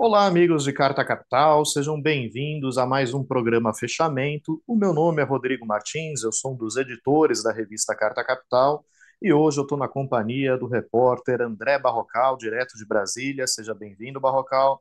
[0.00, 4.62] Olá, amigos de Carta Capital, sejam bem-vindos a mais um programa Fechamento.
[4.64, 8.84] O meu nome é Rodrigo Martins, eu sou um dos editores da revista Carta Capital
[9.20, 13.44] e hoje eu estou na companhia do repórter André Barrocal, direto de Brasília.
[13.48, 14.80] Seja bem-vindo, Barrocal.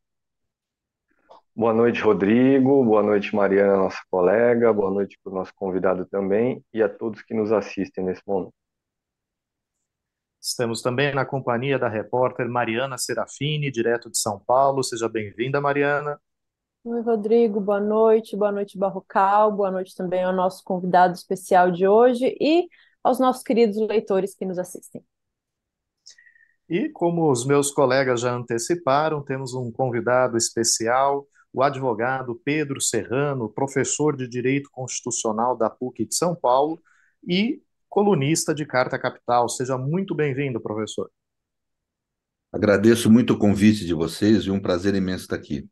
[1.55, 2.85] Boa noite, Rodrigo.
[2.85, 4.71] Boa noite, Mariana, nossa colega.
[4.71, 8.53] Boa noite para o nosso convidado também e a todos que nos assistem nesse momento.
[10.47, 14.81] Estamos também na companhia da repórter Mariana Serafini, direto de São Paulo.
[14.81, 16.17] Seja bem-vinda, Mariana.
[16.85, 17.59] Oi, Rodrigo.
[17.59, 18.37] Boa noite.
[18.37, 19.51] Boa noite, Barrocal.
[19.51, 22.65] Boa noite também ao nosso convidado especial de hoje e
[23.03, 25.03] aos nossos queridos leitores que nos assistem.
[26.69, 33.49] E como os meus colegas já anteciparam, temos um convidado especial, o advogado Pedro Serrano,
[33.49, 36.81] professor de Direito Constitucional da PUC de São Paulo
[37.27, 39.49] e colunista de Carta Capital.
[39.49, 41.09] Seja muito bem-vindo, professor.
[42.51, 45.69] Agradeço muito o convite de vocês e um prazer imenso estar aqui.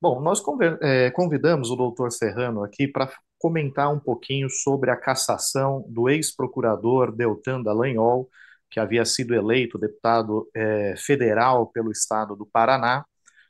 [0.00, 0.40] Bom, nós
[0.80, 7.10] é, convidamos o doutor Serrano aqui para comentar um pouquinho sobre a cassação do ex-procurador
[7.12, 8.28] Deltan Dallagnol,
[8.70, 13.04] que havia sido eleito deputado é, federal pelo estado do Paraná.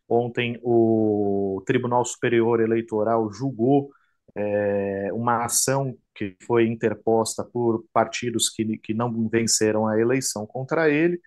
[0.08, 3.90] Ontem, o Tribunal Superior Eleitoral julgou
[4.34, 10.90] é, uma ação que foi interposta por partidos que, que não venceram a eleição contra
[10.90, 11.20] ele,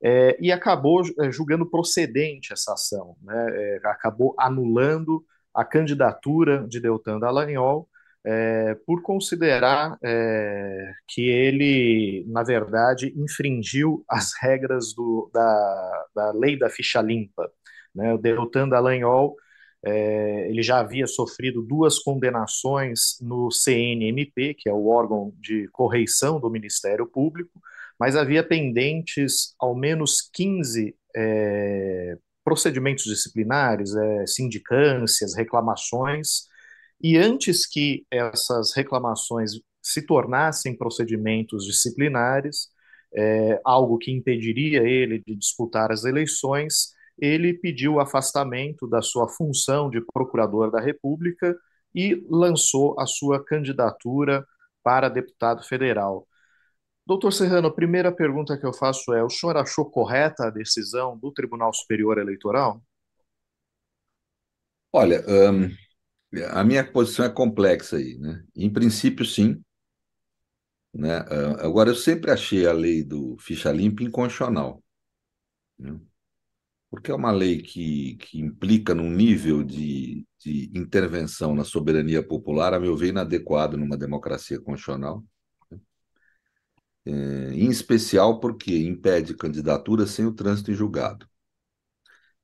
[0.00, 6.78] é, e acabou é, julgando procedente essa ação, né, é, acabou anulando a candidatura de
[6.78, 7.88] Deltan Dallagnol
[8.24, 16.58] é, por considerar é, que ele, na verdade, infringiu as regras do, da, da lei
[16.58, 17.50] da ficha limpa.
[17.94, 19.34] Né, o Deltan Dallagnol
[19.86, 26.40] é, ele já havia sofrido duas condenações no CNMP, que é o órgão de correição
[26.40, 27.60] do Ministério Público,
[27.98, 36.48] mas havia pendentes ao menos 15 é, procedimentos disciplinares, é, sindicâncias, reclamações,
[37.00, 42.68] e antes que essas reclamações se tornassem procedimentos disciplinares,
[43.14, 49.28] é, algo que impediria ele de disputar as eleições, ele pediu o afastamento da sua
[49.28, 51.56] função de procurador da República
[51.94, 54.46] e lançou a sua candidatura
[54.82, 56.26] para deputado federal.
[57.06, 61.16] Doutor Serrano, a primeira pergunta que eu faço é: o senhor achou correta a decisão
[61.16, 62.82] do Tribunal Superior Eleitoral?
[64.92, 65.70] Olha, um,
[66.50, 68.44] a minha posição é complexa aí, né?
[68.54, 69.62] Em princípio, sim.
[70.92, 71.16] Né?
[71.60, 74.82] Agora, eu sempre achei a lei do ficha limpa inconstitucional.
[75.78, 75.98] Né?
[76.90, 82.74] Porque é uma lei que, que implica num nível de, de intervenção na soberania popular,
[82.74, 85.24] a meu ver, inadequado numa democracia constitucional.
[85.70, 85.80] Né?
[87.06, 87.10] É,
[87.54, 91.28] em especial porque impede candidatura sem o trânsito em julgado.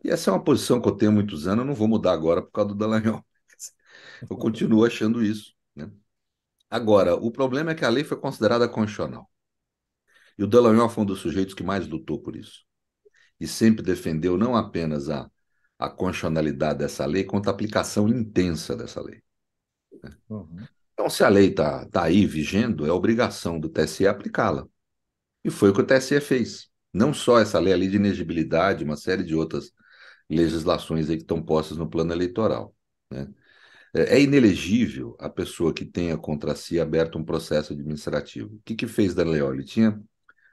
[0.05, 2.13] E essa é uma posição que eu tenho há muitos anos, eu não vou mudar
[2.13, 3.25] agora por causa do Dallagnol.
[4.29, 5.55] Eu continuo achando isso.
[5.75, 5.91] Né?
[6.71, 9.31] Agora, o problema é que a lei foi considerada constitucional.
[10.39, 12.65] E o Dallagnol foi um dos sujeitos que mais lutou por isso
[13.43, 15.29] e sempre defendeu não apenas a,
[15.77, 19.21] a constitucionalidade dessa lei, quanto a aplicação intensa dessa lei.
[20.01, 20.17] Né?
[20.29, 20.65] Uhum.
[20.93, 24.69] Então, se a lei está tá aí vigendo, é obrigação do TSE aplicá-la.
[25.43, 26.71] E foi o que o TSE fez.
[26.93, 29.73] Não só essa lei, a lei de inegibilidade, uma série de outras
[30.31, 32.73] legislações aí que estão postas no plano eleitoral.
[33.11, 33.29] Né?
[33.93, 38.55] É, é inelegível a pessoa que tenha contra si aberto um processo administrativo.
[38.55, 39.53] O que, que fez Daniel?
[39.53, 40.01] Ele tinha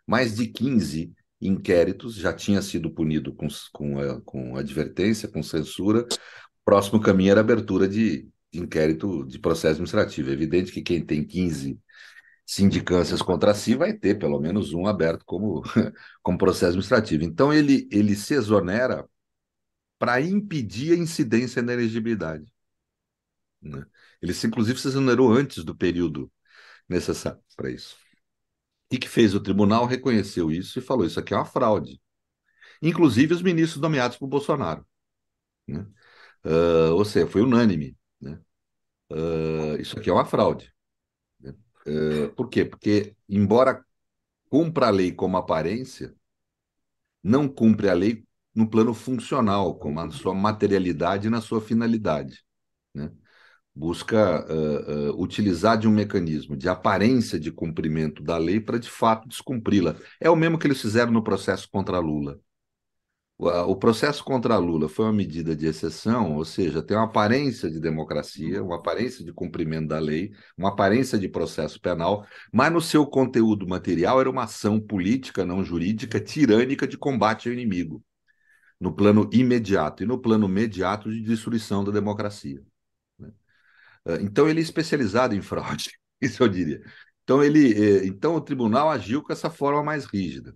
[0.07, 6.07] mais de 15 inquéritos, já tinha sido punido com, com, com advertência, com censura.
[6.65, 10.29] Próximo caminho era abertura de, de inquérito de processo administrativo.
[10.29, 11.79] É evidente que quem tem 15
[12.45, 15.61] sindicâncias contra si vai ter pelo menos um aberto como,
[16.23, 17.23] como processo administrativo.
[17.23, 19.07] Então, ele, ele se exonera
[19.99, 22.45] para impedir a incidência na elegibilidade.
[23.61, 23.85] Né?
[24.21, 26.31] Ele, inclusive, se exonerou antes do período
[26.87, 27.97] necessário para isso.
[28.91, 32.01] E que fez o tribunal reconheceu isso e falou: isso aqui é uma fraude.
[32.81, 34.85] Inclusive os ministros nomeados por Bolsonaro.
[35.67, 35.85] Né?
[36.45, 37.97] Uh, ou seja, foi unânime.
[38.19, 38.39] Né?
[39.11, 40.73] Uh, isso aqui é uma fraude.
[41.85, 42.65] Uh, por quê?
[42.65, 43.83] Porque, embora
[44.49, 46.15] cumpra a lei como aparência,
[47.23, 52.43] não cumpre a lei no plano funcional, como a sua materialidade e na sua finalidade.
[52.93, 53.11] Né?
[53.79, 58.89] Busca uh, uh, utilizar de um mecanismo de aparência de cumprimento da lei para de
[58.89, 59.95] fato descumpri-la.
[60.19, 62.39] É o mesmo que eles fizeram no processo contra Lula.
[63.37, 67.69] O, o processo contra Lula foi uma medida de exceção, ou seja, tem uma aparência
[67.71, 72.81] de democracia, uma aparência de cumprimento da lei, uma aparência de processo penal, mas no
[72.81, 78.03] seu conteúdo material era uma ação política, não jurídica, tirânica de combate ao inimigo.
[78.79, 82.61] no plano imediato e no plano imediato de destruição da democracia.
[84.05, 85.91] Ah, então ele é especializado em fraude,
[86.21, 86.81] isso eu diria.
[87.23, 87.73] Então ele,
[88.03, 90.55] eh, então o tribunal agiu com essa forma mais rígida.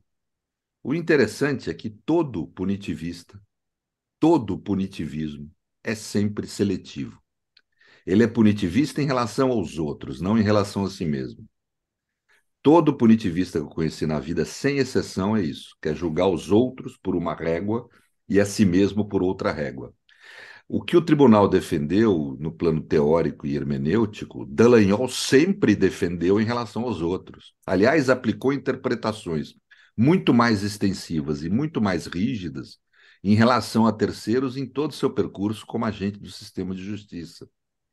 [0.84, 3.42] O interessante é que todo punitivista,
[4.20, 5.52] todo punitivismo
[5.84, 7.22] é sempre seletivo.
[8.06, 11.48] Ele é punitivista em relação aos outros, não em relação a si mesmo.
[12.62, 16.98] Todo punitivista que eu conheci na vida, sem exceção, é isso: quer julgar os outros
[16.98, 17.88] por uma régua
[18.28, 19.94] e a si mesmo por outra régua.
[20.68, 26.84] O que o tribunal defendeu no plano teórico e hermenêutico, Dallagnol sempre defendeu em relação
[26.84, 27.54] aos outros.
[27.66, 29.56] Aliás, aplicou interpretações
[29.96, 32.80] muito mais extensivas e muito mais rígidas
[33.24, 37.48] em relação a terceiros em todo o seu percurso como agente do sistema de justiça.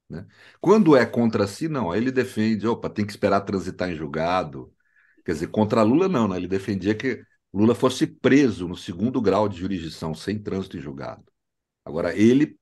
[0.08, 0.26] Né?
[0.61, 1.90] Quando é contra si, não.
[1.90, 4.73] Aí ele defende, opa, tem que esperar transitar em julgado.
[5.25, 6.37] Quer dizer, contra Lula, não, né?
[6.37, 11.25] Ele defendia que Lula fosse preso no segundo grau de jurisdição, sem trânsito em julgado.
[11.84, 12.58] Agora, ele,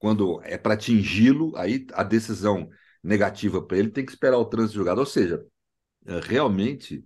[0.00, 2.68] quando é para atingi-lo, aí a decisão
[3.04, 5.00] negativa para ele tem que esperar o trânsito julgado.
[5.00, 5.44] Ou seja,
[6.06, 7.04] é, realmente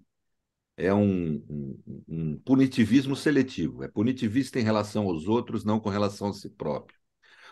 [0.77, 3.85] é um, um, um punitivismo seletivo.
[3.85, 6.99] É punitivista em relação aos outros, não com relação a si próprio.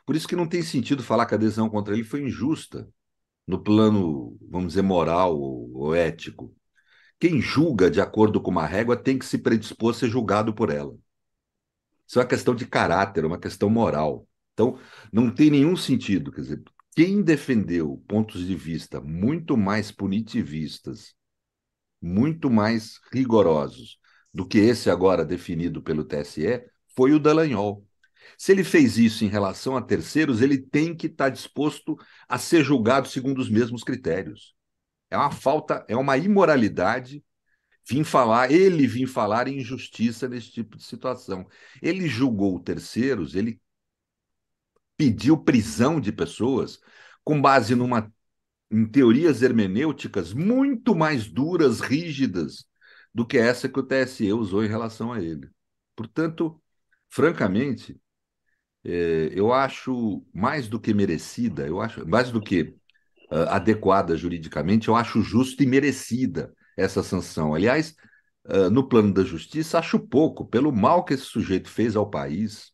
[0.06, 2.88] Por isso que não tem sentido falar que a adesão contra ele foi injusta
[3.46, 6.54] no plano, vamos dizer, moral ou, ou ético.
[7.18, 10.70] Quem julga de acordo com uma régua tem que se predispor a ser julgado por
[10.70, 10.96] ela.
[12.06, 14.26] Isso é uma questão de caráter, uma questão moral.
[14.62, 14.78] Então,
[15.12, 16.30] não tem nenhum sentido.
[16.30, 16.62] Quer dizer,
[16.94, 21.14] quem defendeu pontos de vista muito mais punitivistas,
[22.00, 23.98] muito mais rigorosos
[24.32, 26.64] do que esse agora definido pelo TSE,
[26.94, 27.86] foi o Dallagnol.
[28.38, 31.96] Se ele fez isso em relação a terceiros, ele tem que estar disposto
[32.28, 34.54] a ser julgado segundo os mesmos critérios.
[35.10, 37.22] É uma falta, é uma imoralidade
[37.88, 41.46] vim falar, ele vim falar injustiça nesse tipo de situação.
[41.80, 43.60] Ele julgou terceiros, ele
[44.96, 46.78] pediu prisão de pessoas
[47.24, 48.12] com base numa
[48.70, 52.64] em teorias hermenêuticas muito mais duras, rígidas
[53.14, 55.50] do que essa que o TSE usou em relação a ele.
[55.94, 56.60] Portanto,
[57.10, 58.00] francamente,
[58.84, 62.74] é, eu acho mais do que merecida, eu acho mais do que
[63.30, 67.54] uh, adequada juridicamente, eu acho justa e merecida essa sanção.
[67.54, 67.94] Aliás,
[68.46, 72.72] uh, no plano da justiça, acho pouco, pelo mal que esse sujeito fez ao país,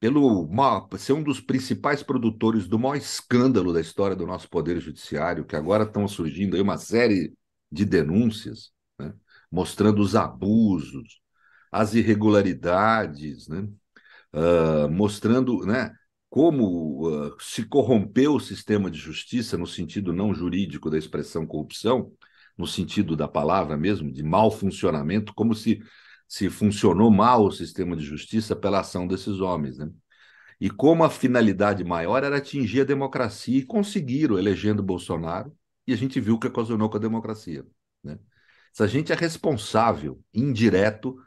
[0.00, 4.80] pelo mal, ser um dos principais produtores do maior escândalo da história do nosso Poder
[4.80, 7.34] Judiciário, que agora estão surgindo aí uma série
[7.70, 9.12] de denúncias, né,
[9.50, 11.20] mostrando os abusos,
[11.72, 13.68] as irregularidades, né,
[14.32, 15.92] uh, mostrando né,
[16.30, 22.12] como uh, se corrompeu o sistema de justiça no sentido não jurídico da expressão corrupção,
[22.56, 25.80] no sentido da palavra mesmo, de mau funcionamento, como se,
[26.28, 29.78] se funcionou mal o sistema de justiça pela ação desses homens.
[29.78, 29.90] Né?
[30.60, 35.96] E como a finalidade maior era atingir a democracia, e conseguiram, elegendo Bolsonaro, e a
[35.96, 37.66] gente viu o que ocasionou com a democracia.
[38.04, 38.18] Né?
[38.86, 41.18] Gente é responsável, indireto,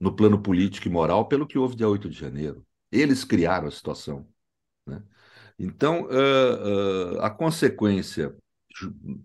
[0.00, 2.66] no plano político e moral pelo que houve dia 8 de janeiro.
[2.90, 4.26] Eles criaram a situação.
[4.86, 5.02] Né?
[5.58, 8.34] Então, uh, uh, a consequência,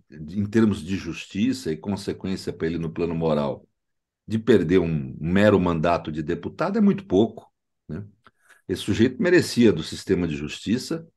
[0.10, 3.68] em termos de justiça e consequência para ele no plano moral,
[4.27, 7.51] de perder um, mero mandato de deputado é muito pouco.
[7.87, 8.06] Né?
[8.68, 11.07] Esse sujeito merecia do sistema de justiça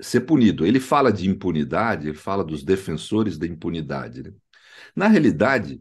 [0.00, 0.66] ser punido.
[0.66, 4.22] Ele fala de impunidade, ele fala dos defensores da impunidade.
[4.22, 4.32] Né?
[4.94, 5.80] Na realidade,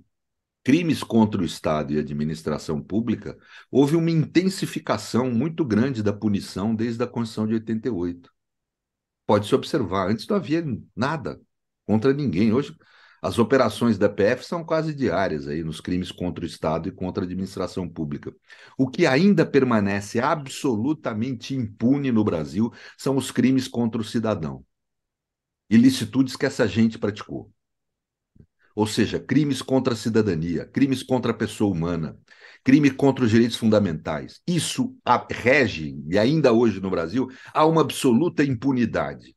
[0.68, 3.38] crimes contra o Estado e a administração pública,
[3.72, 8.30] houve uma intensificação muito grande da punição desde a Constituição de 88.
[9.26, 11.40] Pode-se observar, antes não havia nada
[11.86, 12.52] contra ninguém.
[12.52, 12.76] Hoje,
[13.22, 17.24] as operações da PF são quase diárias aí nos crimes contra o Estado e contra
[17.24, 18.34] a administração pública.
[18.78, 24.64] O que ainda permanece absolutamente impune no Brasil são os crimes contra o cidadão.
[25.70, 27.52] Ilicitudes que essa gente praticou
[28.78, 32.16] ou seja, crimes contra a cidadania, crimes contra a pessoa humana,
[32.64, 34.40] crime contra os direitos fundamentais.
[34.46, 34.96] Isso
[35.32, 39.37] rege, e ainda hoje no Brasil, há uma absoluta impunidade.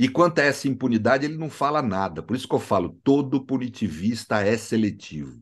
[0.00, 2.22] E quanto a essa impunidade, ele não fala nada.
[2.22, 5.38] Por isso que eu falo, todo punitivista é seletivo.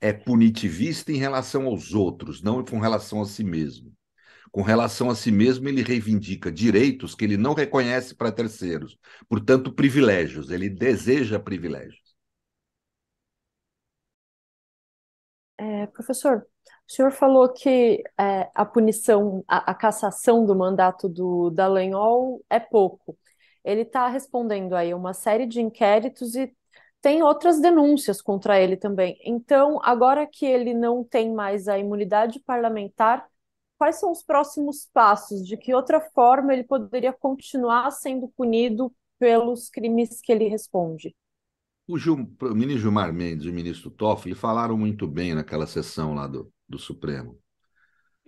[0.00, 3.92] É punitivista em relação aos outros, não com relação a si mesmo.
[4.50, 8.98] Com relação a si mesmo, ele reivindica direitos que ele não reconhece para terceiros,
[9.28, 12.14] portanto, privilégios, ele deseja privilégios.
[15.58, 16.46] É, professor,
[16.88, 22.58] o senhor falou que é, a punição, a, a, cassação do mandato do Dallagnol é
[22.58, 23.18] pouco.
[23.64, 26.54] Ele está respondendo aí uma série de inquéritos e
[27.00, 29.18] tem outras denúncias contra ele também.
[29.24, 33.26] Então, agora que ele não tem mais a imunidade parlamentar,
[33.78, 35.46] quais são os próximos passos?
[35.46, 41.14] De que outra forma ele poderia continuar sendo punido pelos crimes que ele responde?
[41.86, 46.14] O, Gil, o ministro Gilmar Mendes e o ministro Toffoli falaram muito bem naquela sessão
[46.14, 47.38] lá do, do Supremo.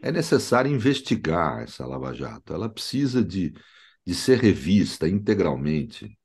[0.03, 2.53] É necessário investigar essa Lava Jato.
[2.53, 3.55] Ela precisa de,
[4.07, 6.17] de ser revista integralmente.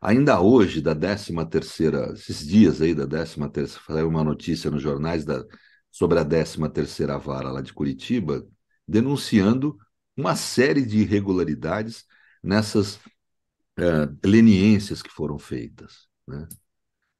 [0.00, 4.82] Ainda hoje, da 13 terceira, esses dias aí da 13 terceira, saiu uma notícia nos
[4.82, 5.44] jornais da,
[5.90, 8.46] sobre a 13 terceira vara lá de Curitiba,
[8.88, 9.78] denunciando
[10.16, 12.04] uma série de irregularidades
[12.42, 16.08] nessas uh, leniências que foram feitas.
[16.26, 16.48] Né?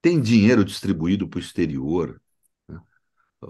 [0.03, 2.21] Tem dinheiro distribuído para o exterior.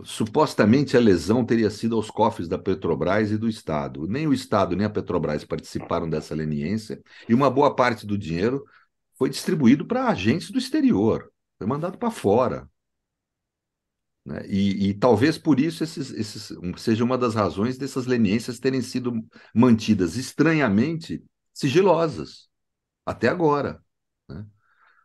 [0.04, 4.06] Supostamente a lesão teria sido aos cofres da Petrobras e do Estado.
[4.06, 8.64] Nem o Estado nem a Petrobras participaram dessa leniência, e uma boa parte do dinheiro
[9.18, 12.70] foi distribuído para agentes do exterior, foi mandado para fora.
[14.25, 14.47] Né?
[14.47, 19.12] E, e, talvez por isso esses, esses, seja uma das razões dessas leniências terem sido
[19.54, 22.49] mantidas estranhamente sigilosas,
[23.04, 23.82] até agora.
[24.28, 24.47] Né?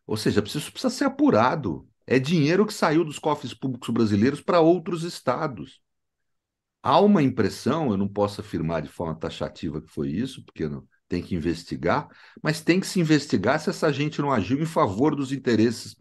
[0.05, 1.89] Ou seja, isso precisa ser apurado.
[2.07, 5.81] É dinheiro que saiu dos cofres públicos brasileiros para outros estados.
[6.81, 10.87] Há uma impressão, eu não posso afirmar de forma taxativa que foi isso, porque não,
[11.07, 12.07] tem que investigar,
[12.41, 15.95] mas tem que se investigar se essa gente não agiu em favor dos interesses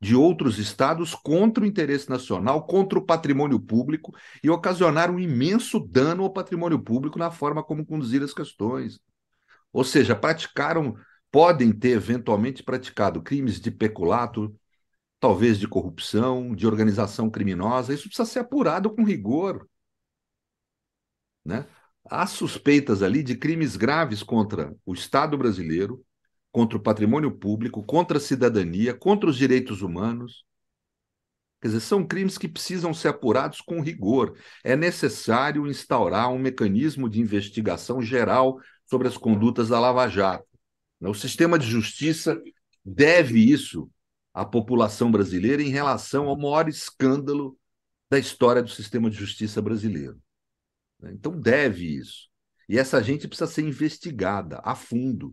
[0.00, 5.78] de outros estados contra o interesse nacional, contra o patrimônio público e ocasionar um imenso
[5.78, 8.98] dano ao patrimônio público na forma como conduzir as questões.
[9.72, 10.96] Ou seja, praticaram,
[11.30, 14.54] podem ter eventualmente praticado crimes de peculato,
[15.20, 17.92] talvez de corrupção, de organização criminosa.
[17.92, 19.68] Isso precisa ser apurado com rigor.
[21.44, 21.66] Né?
[22.04, 26.02] Há suspeitas ali de crimes graves contra o Estado brasileiro,
[26.50, 30.44] contra o patrimônio público, contra a cidadania, contra os direitos humanos.
[31.60, 34.36] Quer dizer, são crimes que precisam ser apurados com rigor.
[34.64, 40.46] É necessário instaurar um mecanismo de investigação geral sobre as condutas da Lava Jato.
[41.02, 42.42] O sistema de justiça
[42.82, 43.90] deve isso
[44.32, 47.58] à população brasileira em relação ao maior escândalo
[48.10, 50.20] da história do sistema de justiça brasileiro.
[51.02, 52.28] Então, deve isso.
[52.68, 55.32] E essa gente precisa ser investigada a fundo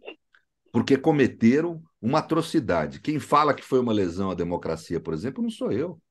[0.71, 2.99] porque cometeram uma atrocidade.
[2.99, 6.01] Quem fala que foi uma lesão à democracia, por exemplo, não sou eu.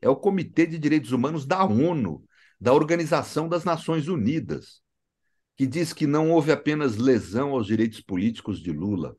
[0.00, 2.24] É o Comitê de Direitos Humanos da ONU,
[2.60, 4.80] da Organização das Nações Unidas,
[5.56, 9.16] que diz que não houve apenas lesão aos direitos políticos de Lula,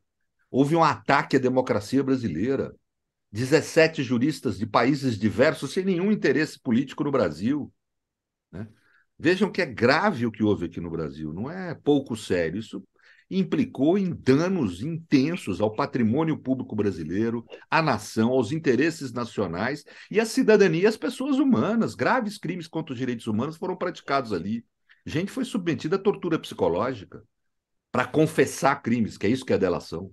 [0.50, 2.74] houve um ataque à democracia brasileira.
[3.34, 7.72] 17 juristas de países diversos sem nenhum interesse político no Brasil.
[8.52, 8.68] Né?
[9.18, 12.60] Vejam que é grave o que houve aqui no Brasil, não é pouco sério.
[12.60, 12.80] Isso
[13.28, 20.24] implicou em danos intensos ao patrimônio público brasileiro, à nação, aos interesses nacionais e à
[20.24, 21.96] cidadania e às pessoas humanas.
[21.96, 24.64] Graves crimes contra os direitos humanos foram praticados ali.
[25.04, 27.20] Gente foi submetida a tortura psicológica
[27.90, 30.12] para confessar crimes, que é isso que é delação.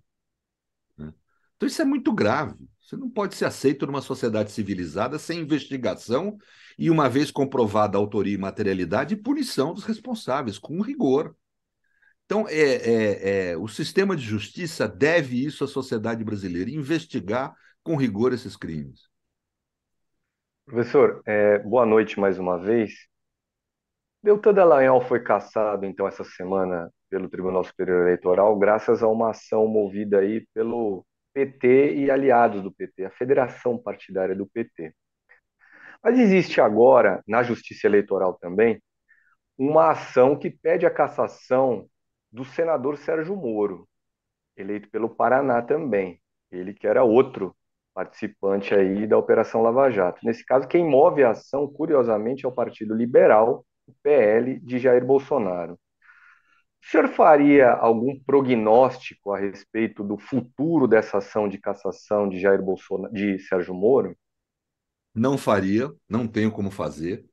[1.62, 2.56] Então isso é muito grave.
[2.82, 6.36] Você não pode ser aceito numa sociedade civilizada sem investigação
[6.76, 11.36] e, uma vez comprovada a autoria e materialidade, punição dos responsáveis, com rigor.
[12.26, 17.54] Então, é, é, é, o sistema de justiça deve isso à sociedade brasileira, investigar
[17.84, 19.02] com rigor esses crimes.
[20.66, 22.92] Professor, é, boa noite mais uma vez.
[24.24, 29.68] Deltan Dallagnol foi cassado, então, essa semana pelo Tribunal Superior Eleitoral, graças a uma ação
[29.68, 34.94] movida aí pelo PT e aliados do PT, a Federação Partidária do PT.
[36.04, 38.82] Mas existe agora, na Justiça Eleitoral também,
[39.58, 41.88] uma ação que pede a cassação
[42.32, 43.88] do senador Sérgio Moro,
[44.58, 46.20] eleito pelo Paraná também.
[46.52, 47.56] Ele que era outro
[47.94, 50.26] participante aí da Operação Lava Jato.
[50.26, 55.06] Nesse caso, quem move a ação, curiosamente, é o Partido Liberal, o PL de Jair
[55.06, 55.78] Bolsonaro.
[56.84, 62.62] O senhor faria algum prognóstico a respeito do futuro dessa ação de cassação de Jair
[62.62, 64.18] Bolsonaro, de Sérgio Moro?
[65.14, 67.24] Não faria, não tenho como fazer.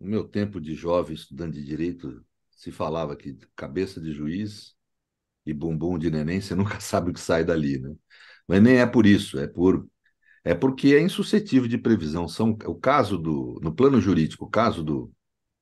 [0.00, 4.74] No meu tempo de jovem estudante de direito, se falava que cabeça de juiz
[5.46, 7.94] e bumbum de neném, você nunca sabe o que sai dali, né?
[8.48, 9.88] Mas nem é por isso, é por
[10.44, 12.28] é porque é insuscetível de previsão.
[12.28, 15.12] São o caso do no plano jurídico, o caso do,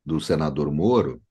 [0.04, 1.22] do senador Moro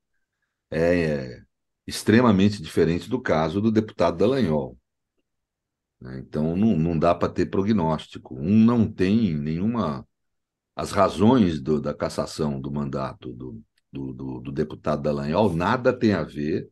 [0.73, 1.43] é, é
[1.87, 4.77] extremamente diferente do caso do deputado Dallagnol.
[6.01, 6.19] Né?
[6.19, 8.35] Então não, não dá para ter prognóstico.
[8.35, 10.07] Um não tem nenhuma
[10.75, 13.61] as razões do, da cassação do mandato do,
[13.91, 16.69] do, do, do deputado Dallagnol nada tem a ver,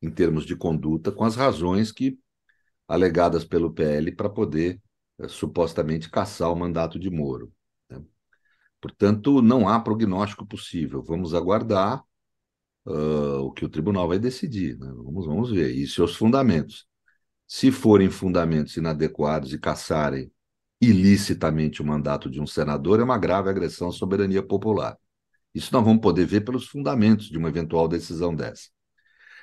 [0.00, 2.18] em termos de conduta, com as razões que
[2.88, 4.80] alegadas pelo PL para poder
[5.18, 7.52] é, supostamente caçar o mandato de Moro.
[7.90, 8.02] Né?
[8.80, 11.02] Portanto, não há prognóstico possível.
[11.02, 12.02] Vamos aguardar
[12.86, 14.78] uh, o que o tribunal vai decidir.
[14.78, 14.92] Né?
[14.96, 15.70] Vamos, vamos ver.
[15.74, 16.86] E seus fundamentos.
[17.46, 20.30] Se forem fundamentos inadequados e caçarem
[20.80, 24.96] ilicitamente o mandato de um senador, é uma grave agressão à soberania popular.
[25.54, 28.68] Isso nós vamos poder ver pelos fundamentos de uma eventual decisão dessa.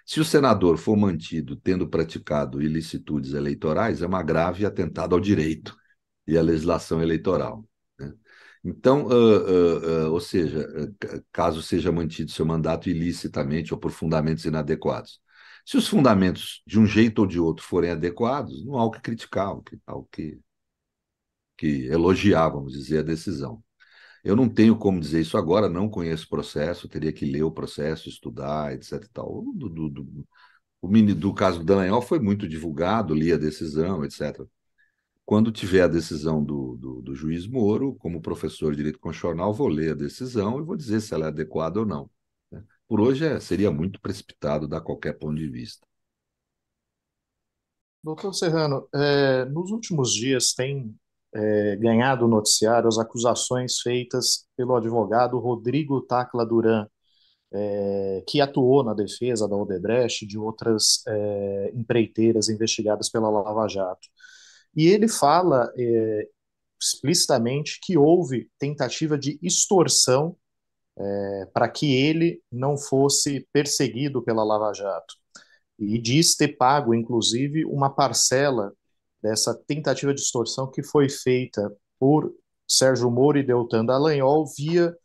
[0.05, 5.75] Se o senador for mantido tendo praticado ilicitudes eleitorais, é uma grave atentado ao direito
[6.27, 7.65] e à legislação eleitoral.
[8.63, 10.67] Então, uh, uh, uh, ou seja,
[11.31, 15.19] caso seja mantido seu mandato ilicitamente ou por fundamentos inadequados.
[15.65, 19.01] Se os fundamentos, de um jeito ou de outro, forem adequados, não há o que
[19.01, 20.39] criticar, há o que,
[21.57, 23.63] que elogiar, vamos dizer, a decisão.
[24.23, 27.51] Eu não tenho como dizer isso agora, não conheço o processo, teria que ler o
[27.51, 29.07] processo, estudar, etc.
[29.13, 29.43] Tal.
[29.55, 30.27] Do, do, do,
[30.81, 34.45] o mini, do caso Dallagnol foi muito divulgado, li a decisão, etc.
[35.25, 39.67] Quando tiver a decisão do, do, do, juiz Moro, como professor de direito constitucional, vou
[39.67, 42.09] ler a decisão e vou dizer se ela é adequada ou não.
[42.51, 42.63] Né?
[42.87, 45.87] Por hoje é, seria muito precipitado dar qualquer ponto de vista.
[48.03, 50.93] Doutor Serrano, é, nos últimos dias tem
[51.33, 56.87] é, ganhado noticiário as acusações feitas pelo advogado Rodrigo Tacla Duran,
[57.53, 63.67] é, que atuou na defesa da Odebrecht e de outras é, empreiteiras investigadas pela Lava
[63.67, 64.07] Jato.
[64.75, 66.27] E ele fala é,
[66.81, 70.35] explicitamente que houve tentativa de extorsão
[70.97, 75.15] é, para que ele não fosse perseguido pela Lava Jato.
[75.79, 78.71] E diz ter pago, inclusive, uma parcela
[79.21, 82.33] dessa tentativa de extorsão que foi feita por
[82.67, 84.95] Sérgio Moro e Deltan Dallagnol via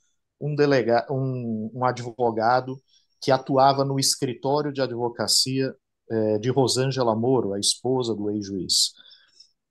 [0.40, 2.80] um, delega um, um advogado
[3.20, 5.74] que atuava no escritório de advocacia
[6.10, 8.92] é, de Rosângela Moro, a esposa do ex-juiz.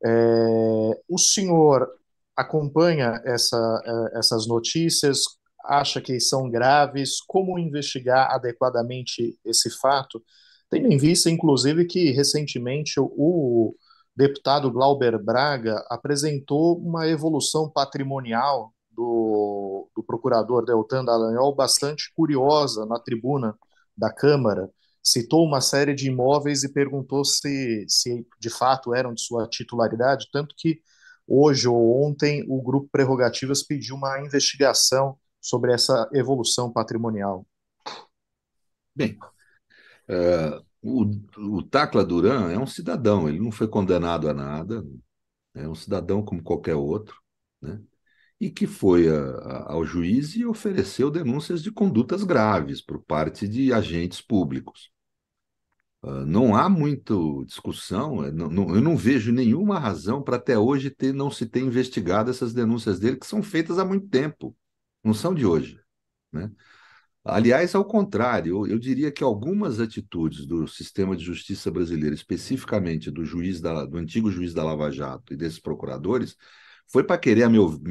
[0.06, 1.90] É, o senhor
[2.36, 3.58] acompanha essa,
[4.14, 5.22] é, essas notícias,
[5.64, 10.22] acha que são graves, como investigar adequadamente esse fato,
[10.70, 13.76] tendo em vista, inclusive, que recentemente o,
[14.16, 22.98] deputado Glauber Braga apresentou uma evolução patrimonial do, do procurador Deltan Dallagnol bastante curiosa na
[22.98, 23.58] tribuna
[23.98, 24.70] da Câmara.
[25.08, 30.28] Citou uma série de imóveis e perguntou se, se de fato eram de sua titularidade,
[30.34, 30.82] tanto que
[31.28, 37.46] hoje ou ontem o Grupo Prerrogativas pediu uma investigação sobre essa evolução patrimonial.
[38.96, 39.16] Bem,
[40.10, 44.84] uh, o, o Tacla Duran é um cidadão, ele não foi condenado a nada,
[45.54, 47.22] é um cidadão como qualquer outro,
[47.62, 47.80] né?
[48.40, 53.48] e que foi a, a, ao juiz e ofereceu denúncias de condutas graves por parte
[53.48, 54.95] de agentes públicos.
[56.28, 57.16] Não há muita
[57.46, 62.30] discussão, não, eu não vejo nenhuma razão para até hoje ter, não se ter investigado
[62.30, 64.56] essas denúncias dele, que são feitas há muito tempo,
[65.04, 65.80] não são de hoje.
[66.32, 66.52] Né?
[67.24, 73.26] Aliás, ao contrário, eu diria que algumas atitudes do sistema de justiça brasileiro, especificamente do
[73.26, 76.36] juiz da, do antigo juiz da Lava Jato e desses procuradores,
[76.88, 77.82] foi para querer, a meu,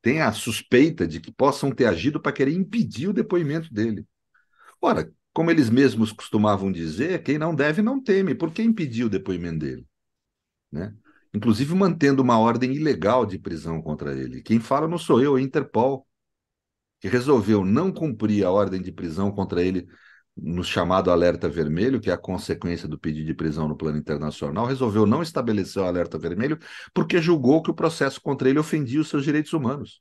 [0.00, 4.06] tem a suspeita de que possam ter agido para querer impedir o depoimento dele.
[4.80, 8.34] Ora, como eles mesmos costumavam dizer, quem não deve não teme.
[8.34, 9.86] Por que impedir o depoimento dele?
[10.70, 10.94] Né?
[11.34, 14.40] Inclusive mantendo uma ordem ilegal de prisão contra ele.
[14.42, 16.06] Quem fala não sou eu, é a Interpol
[17.00, 19.86] que resolveu não cumprir a ordem de prisão contra ele
[20.36, 24.66] no chamado alerta vermelho, que é a consequência do pedido de prisão no plano internacional,
[24.66, 26.58] resolveu não estabelecer o alerta vermelho
[26.94, 30.00] porque julgou que o processo contra ele ofendia os seus direitos humanos.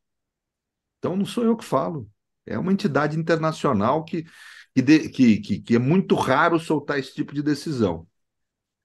[0.99, 2.09] Então não sou eu que falo,
[2.45, 4.25] é uma entidade internacional que,
[4.75, 8.07] que, de, que, que, que é muito raro soltar esse tipo de decisão.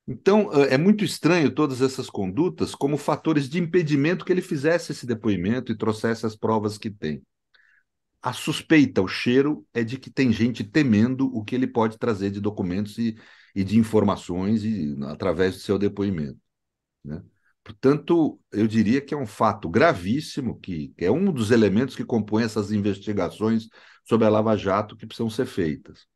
[0.07, 5.07] Então, é muito estranho todas essas condutas como fatores de impedimento que ele fizesse esse
[5.07, 7.23] depoimento e trouxesse as provas que tem
[8.23, 12.31] a suspeita, o cheiro é de que tem gente temendo o que ele pode trazer
[12.31, 13.17] de documentos e,
[13.55, 16.39] e de informações e, através do seu depoimento.
[17.05, 17.23] Né?
[17.65, 22.05] Portanto, eu diria que é um fato gravíssimo, que, que é um dos elementos que
[22.05, 23.69] compõem essas investigações
[24.05, 26.07] sobre a Lava Jato que precisam ser feitas.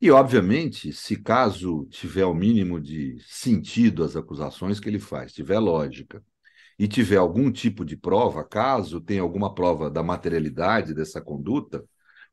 [0.00, 5.58] E, obviamente, se caso tiver o mínimo de sentido as acusações que ele faz, tiver
[5.58, 6.24] lógica,
[6.80, 11.84] e tiver algum tipo de prova, caso tenha alguma prova da materialidade dessa conduta,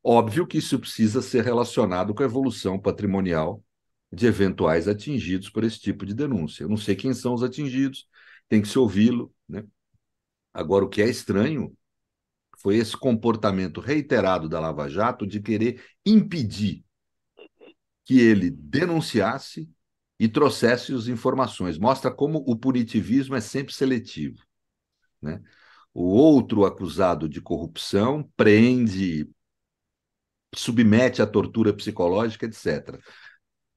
[0.02, 3.62] óbvio que isso precisa ser relacionado com a evolução patrimonial
[4.10, 6.64] de eventuais atingidos por esse tipo de denúncia.
[6.64, 8.08] Eu não sei quem são os atingidos,
[8.50, 9.34] tem que se ouvi-lo.
[9.48, 9.64] Né?
[10.54, 11.76] Agora, o que é estranho
[12.58, 16.84] foi esse comportamento reiterado da Lava Jato de querer impedir
[18.06, 19.70] que ele denunciasse
[20.20, 21.78] e trouxesse as informações.
[21.78, 24.42] Mostra como o punitivismo é sempre seletivo.
[25.22, 25.42] Né?
[25.98, 29.28] o outro acusado de corrupção, prende,
[30.54, 33.00] submete à tortura psicológica, etc.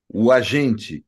[0.06, 1.02] O agente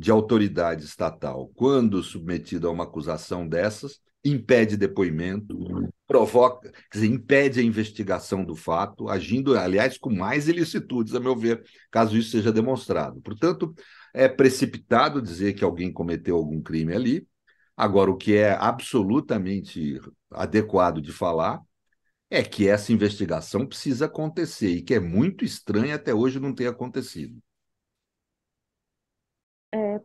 [0.00, 5.58] de autoridade estatal, quando submetido a uma acusação dessas, impede depoimento,
[6.06, 11.62] provoca, dizer, impede a investigação do fato, agindo, aliás, com mais ilicitudes, a meu ver,
[11.90, 13.20] caso isso seja demonstrado.
[13.20, 13.74] Portanto,
[14.14, 17.28] é precipitado dizer que alguém cometeu algum crime ali.
[17.76, 21.60] Agora, o que é absolutamente adequado de falar
[22.30, 26.68] é que essa investigação precisa acontecer e que é muito estranho até hoje não ter
[26.68, 27.38] acontecido.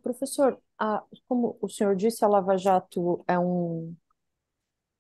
[0.06, 3.96] Professor, a, como o senhor disse, a Lava Jato é um,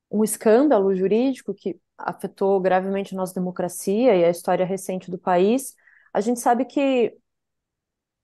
[0.10, 5.76] um escândalo jurídico que afetou gravemente a nossa democracia e a história recente do país.
[6.12, 7.16] A gente sabe que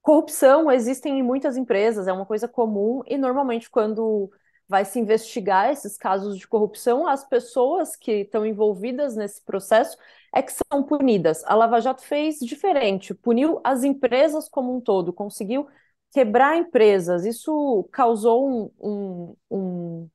[0.02, 4.32] corrupção existe em muitas empresas, é uma coisa comum, e normalmente quando
[4.68, 9.96] vai se investigar esses casos de corrupção, as pessoas que estão envolvidas nesse processo
[10.34, 11.44] é que são punidas.
[11.44, 15.68] A Lava Jato fez diferente, puniu as empresas como um todo, conseguiu
[16.12, 17.26] quebrar empresas.
[17.26, 20.10] Isso causou um, um, um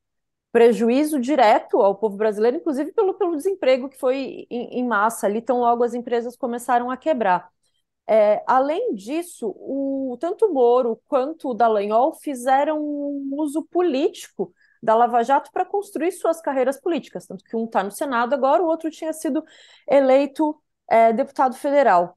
[0.52, 5.42] prejuízo direto ao povo brasileiro, inclusive pelo, pelo desemprego que foi em, em massa ali,
[5.42, 7.50] tão logo as empresas começaram a quebrar.
[8.08, 14.94] É, além disso, o, tanto o Moro quanto o Dallagnol fizeram um uso político da
[14.94, 18.66] Lava Jato para construir suas carreiras políticas, tanto que um está no Senado agora, o
[18.66, 19.44] outro tinha sido
[19.88, 20.56] eleito
[20.88, 22.16] é, deputado federal.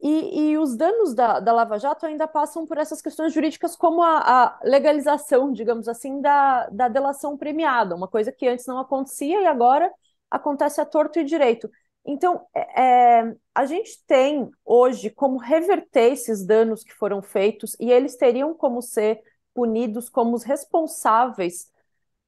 [0.00, 4.00] E, e, os danos da, da Lava Jato ainda passam por essas questões jurídicas, como
[4.00, 9.40] a, a, legalização, digamos assim, da, da delação premiada, uma coisa que antes não acontecia
[9.42, 9.92] e agora
[10.30, 11.68] acontece a torto e direito.
[12.06, 17.90] Então, é, é, a gente tem hoje como reverter esses danos que foram feitos e
[17.90, 19.20] eles teriam como ser
[19.52, 21.70] punidos como os responsáveis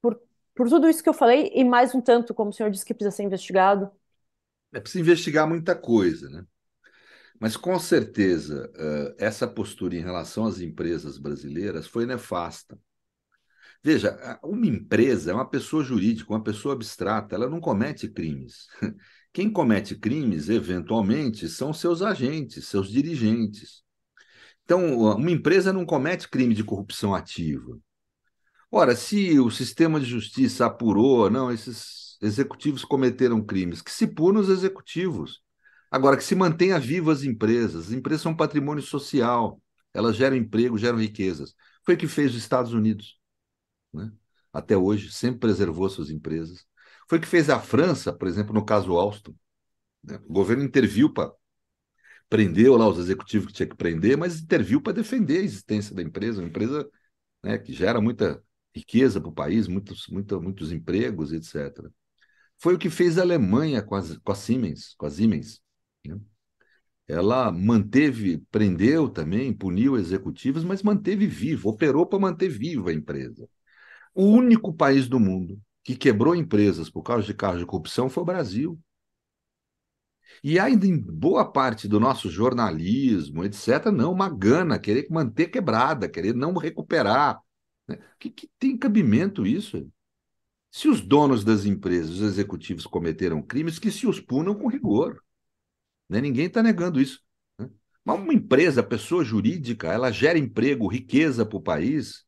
[0.01, 0.21] por,
[0.53, 2.93] por tudo isso que eu falei e mais um tanto, como o senhor disse que
[2.93, 3.89] precisa ser investigado?
[4.73, 6.45] É preciso investigar muita coisa, né?
[7.41, 8.71] Mas com certeza
[9.17, 12.79] essa postura em relação às empresas brasileiras foi nefasta.
[13.83, 18.67] Veja, uma empresa é uma pessoa jurídica, uma pessoa abstrata, ela não comete crimes.
[19.33, 23.81] Quem comete crimes, eventualmente, são seus agentes, seus dirigentes.
[24.63, 27.75] Então, uma empresa não comete crime de corrupção ativa.
[28.69, 34.41] Ora, se o sistema de justiça apurou, não, esses executivos cometeram crimes, que se punam
[34.41, 35.41] os executivos.
[35.91, 37.87] Agora, que se mantenha vivas as empresas.
[37.87, 39.61] As empresas são patrimônio social,
[39.93, 41.53] elas geram emprego, geram riquezas.
[41.85, 43.19] Foi o que fez os Estados Unidos.
[43.93, 44.11] Né?
[44.53, 46.65] Até hoje, sempre preservou suas empresas.
[47.09, 49.35] Foi o que fez a França, por exemplo, no caso Alstom.
[50.03, 50.17] Né?
[50.27, 51.33] O governo interviu para
[52.29, 56.01] prendeu lá os executivos que tinha que prender, mas interviu para defender a existência da
[56.01, 56.89] empresa, uma empresa
[57.43, 58.41] né, que gera muita
[58.73, 61.89] riqueza para o país, muitos, muita, muitos empregos, etc.
[62.57, 65.60] Foi o que fez a Alemanha com, as, com a Siemens, com a Siemens.
[66.05, 66.19] Né?
[67.07, 73.49] Ela manteve, prendeu também, puniu executivos, mas manteve vivo, operou para manter viva a empresa.
[74.13, 78.23] O único país do mundo que quebrou empresas por causa de casos de corrupção foi
[78.23, 78.79] o Brasil.
[80.43, 86.09] E ainda em boa parte do nosso jornalismo, etc., não, uma gana, querer manter quebrada,
[86.09, 87.39] querer não recuperar.
[87.87, 87.99] Né?
[88.19, 89.87] Que, que tem cabimento isso?
[90.71, 95.21] Se os donos das empresas, os executivos cometeram crimes, que se os punam com rigor.
[96.11, 96.19] Né?
[96.19, 97.21] Ninguém está negando isso.
[97.57, 97.69] Né?
[98.03, 102.25] Mas uma empresa, pessoa jurídica, ela gera emprego, riqueza para o país,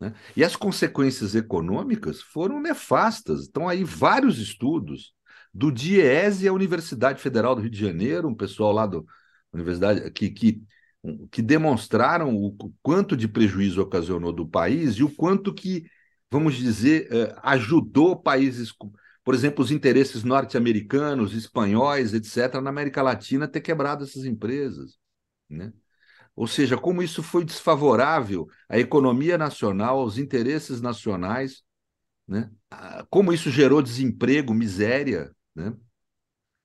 [0.00, 0.14] né?
[0.36, 3.42] E as consequências econômicas foram nefastas.
[3.42, 5.14] Estão aí vários estudos
[5.52, 9.00] do DIEESE à Universidade Federal do Rio de Janeiro, um pessoal lá da
[9.52, 10.62] universidade que, que,
[11.30, 15.86] que demonstraram o quanto de prejuízo ocasionou do país e o quanto que,
[16.30, 18.70] vamos dizer, eh, ajudou países,
[19.26, 24.96] por exemplo, os interesses norte-americanos, espanhóis, etc., na América Latina ter quebrado essas empresas.
[25.50, 25.72] Né?
[26.36, 31.64] Ou seja, como isso foi desfavorável à economia nacional, aos interesses nacionais,
[32.28, 32.48] né?
[33.10, 35.74] como isso gerou desemprego, miséria, né?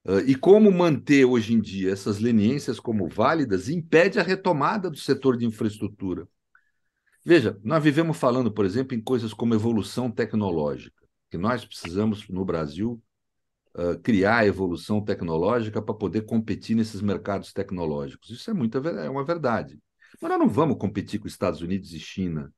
[0.06, 4.98] Ah, e como manter hoje em dia essas leniências como válidas impede a retomada do
[4.98, 6.28] setor de infraestrutura.
[7.26, 11.01] Veja, nós vivemos falando, por exemplo, em coisas como evolução tecnológica,
[11.32, 13.02] que nós precisamos, no Brasil,
[13.74, 18.30] uh, criar a evolução tecnológica para poder competir nesses mercados tecnológicos.
[18.30, 19.80] Isso é, muita, é uma verdade.
[20.22, 22.54] Mas nós não vamos competir com Estados Unidos e China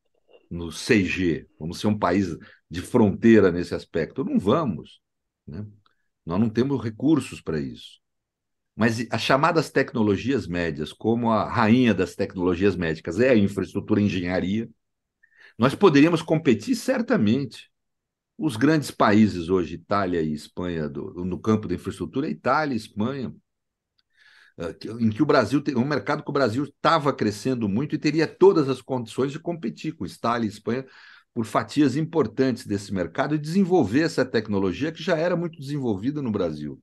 [0.50, 1.48] no 6G.
[1.60, 2.36] Vamos ser um país
[2.68, 4.26] de fronteira nesse aspecto.
[4.26, 5.00] Não vamos.
[5.46, 5.64] Né?
[6.26, 8.02] Nós não temos recursos para isso.
[8.76, 14.06] Mas as chamadas tecnologias médias, como a rainha das tecnologias médicas é a infraestrutura e
[14.06, 14.68] engenharia,
[15.60, 17.72] nós poderíamos competir certamente
[18.46, 23.34] os grandes países hoje, Itália e Espanha, do, no campo da infraestrutura, Itália e Espanha,
[24.58, 27.98] eh, em que o Brasil tem um mercado que o Brasil estava crescendo muito e
[27.98, 30.86] teria todas as condições de competir com Itália e Espanha
[31.34, 36.32] por fatias importantes desse mercado e desenvolver essa tecnologia que já era muito desenvolvida no
[36.32, 36.82] Brasil.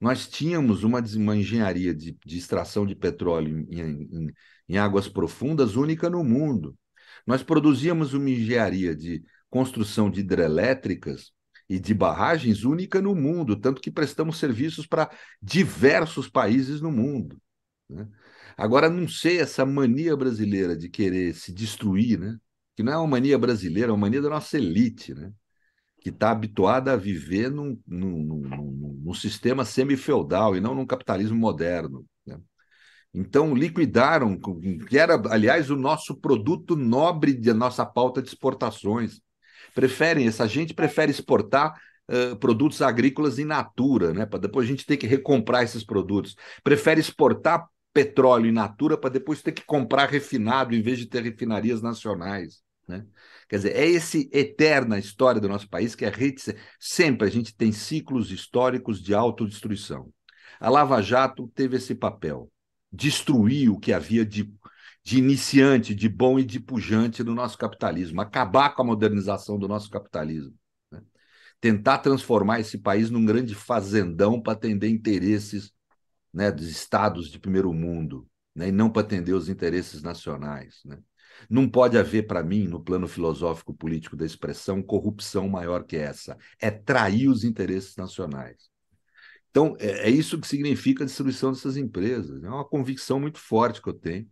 [0.00, 4.32] Nós tínhamos uma, uma engenharia de, de, extração de petróleo em, em,
[4.68, 6.76] em águas profundas única no mundo.
[7.26, 11.30] Nós produzíamos uma engenharia de construção de hidrelétricas
[11.68, 15.08] e de barragens única no mundo, tanto que prestamos serviços para
[15.40, 17.40] diversos países no mundo.
[17.88, 18.08] Né?
[18.56, 22.36] Agora, não sei essa mania brasileira de querer se destruir, né?
[22.74, 25.32] que não é uma mania brasileira, é uma mania da nossa elite, né?
[26.00, 31.38] que está habituada a viver num, num, num, num sistema semi-feudal e não num capitalismo
[31.38, 32.04] moderno.
[32.26, 32.40] Né?
[33.14, 34.36] Então, liquidaram,
[34.88, 39.22] que era, aliás, o nosso produto nobre da nossa pauta de exportações.
[39.74, 41.74] Preferem, essa gente prefere exportar
[42.08, 44.24] uh, produtos agrícolas in natura, né?
[44.24, 46.36] para depois a gente ter que recomprar esses produtos.
[46.62, 51.22] Prefere exportar petróleo in natura para depois ter que comprar refinado em vez de ter
[51.22, 52.62] refinarias nacionais.
[52.86, 53.06] Né?
[53.48, 56.12] Quer dizer, é esse eterna história do nosso país que é
[56.78, 60.12] sempre a gente tem ciclos históricos de autodestruição.
[60.60, 62.50] A Lava Jato teve esse papel,
[62.92, 64.50] destruir o que havia de,
[65.04, 69.68] de iniciante, de bom e de pujante no nosso capitalismo, acabar com a modernização do
[69.68, 70.54] nosso capitalismo.
[70.90, 71.02] Né?
[71.60, 75.72] Tentar transformar esse país num grande fazendão para atender interesses
[76.32, 80.80] né, dos estados de primeiro mundo, né, e não para atender os interesses nacionais.
[80.86, 80.98] Né?
[81.50, 86.36] Não pode haver, para mim, no plano filosófico político da expressão, corrupção maior que essa.
[86.58, 88.70] É trair os interesses nacionais.
[89.50, 92.42] Então, é, é isso que significa a destruição dessas empresas.
[92.42, 94.28] É uma convicção muito forte que eu tenho.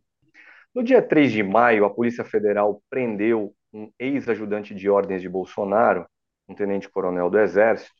[0.74, 6.06] No dia 3 de maio, a Polícia Federal prendeu um ex-ajudante de ordens de Bolsonaro,
[6.48, 7.92] um tenente-coronel do Exército,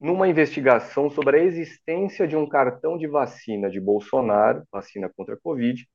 [0.00, 5.38] numa investigação sobre a existência de um cartão de vacina de Bolsonaro, vacina contra a
[5.38, 5.88] Covid,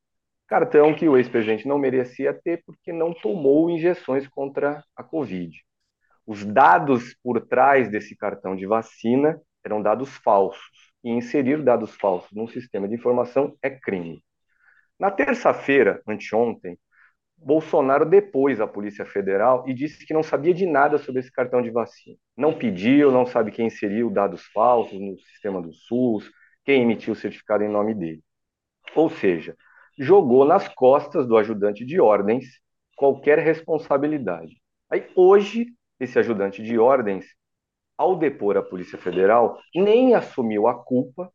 [0.48, 5.54] cartão que o ex-presidente não merecia ter porque não tomou injeções contra a Covid.
[6.26, 12.32] Os dados por trás desse cartão de vacina eram dados falsos, e inserir dados falsos
[12.32, 14.24] num sistema de informação é crime.
[15.02, 16.78] Na terça-feira, anteontem,
[17.36, 21.60] Bolsonaro depôs a Polícia Federal e disse que não sabia de nada sobre esse cartão
[21.60, 22.16] de vacina.
[22.38, 26.30] Não pediu, não sabe quem inseriu dados falsos no sistema do SUS,
[26.64, 28.22] quem emitiu o certificado em nome dele.
[28.96, 29.58] Ou seja,
[29.98, 32.46] jogou nas costas do ajudante de ordens
[32.96, 34.62] qualquer responsabilidade.
[34.88, 35.66] Aí hoje,
[36.00, 37.26] esse ajudante de ordens,
[37.98, 41.34] ao depor a Polícia Federal, nem assumiu a culpa,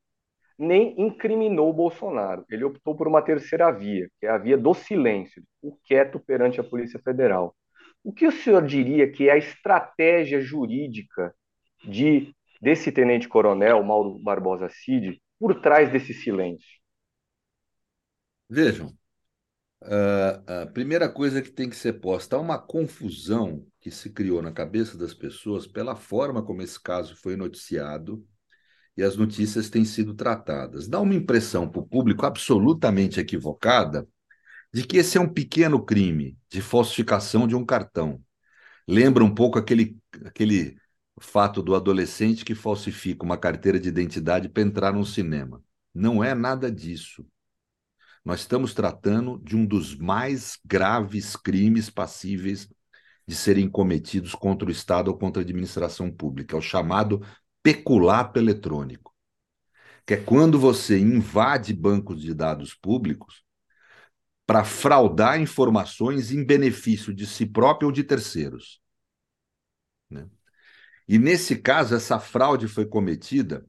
[0.59, 2.45] nem incriminou o Bolsonaro.
[2.51, 6.61] Ele optou por uma terceira via, que é a via do silêncio, o quieto perante
[6.61, 7.55] a Polícia Federal.
[8.03, 11.35] O que o senhor diria que é a estratégia jurídica
[11.85, 16.81] de desse tenente-coronel Mauro Barbosa Cid por trás desse silêncio?
[18.49, 18.97] Vejam,
[19.83, 24.53] a primeira coisa que tem que ser posta, há uma confusão que se criou na
[24.53, 28.27] cabeça das pessoas pela forma como esse caso foi noticiado
[28.97, 30.89] e as notícias têm sido tratadas.
[30.89, 34.09] Dá uma impressão para o público absolutamente equivocada
[34.73, 38.23] de que esse é um pequeno crime de falsificação de um cartão.
[38.89, 40.77] Lembra um pouco aquele, aquele
[41.21, 45.63] fato do adolescente que falsifica uma carteira de identidade para entrar num cinema.
[45.95, 47.27] Não é nada disso
[48.27, 52.69] nós estamos tratando de um dos mais graves crimes passíveis
[53.25, 57.25] de serem cometidos contra o Estado ou contra a administração pública, é o chamado
[57.67, 59.13] peculato eletrônico,
[60.07, 63.43] que é quando você invade bancos de dados públicos
[64.47, 68.81] para fraudar informações em benefício de si próprio ou de terceiros.
[70.09, 70.29] Né?
[71.09, 73.67] E nesse caso, essa fraude foi cometida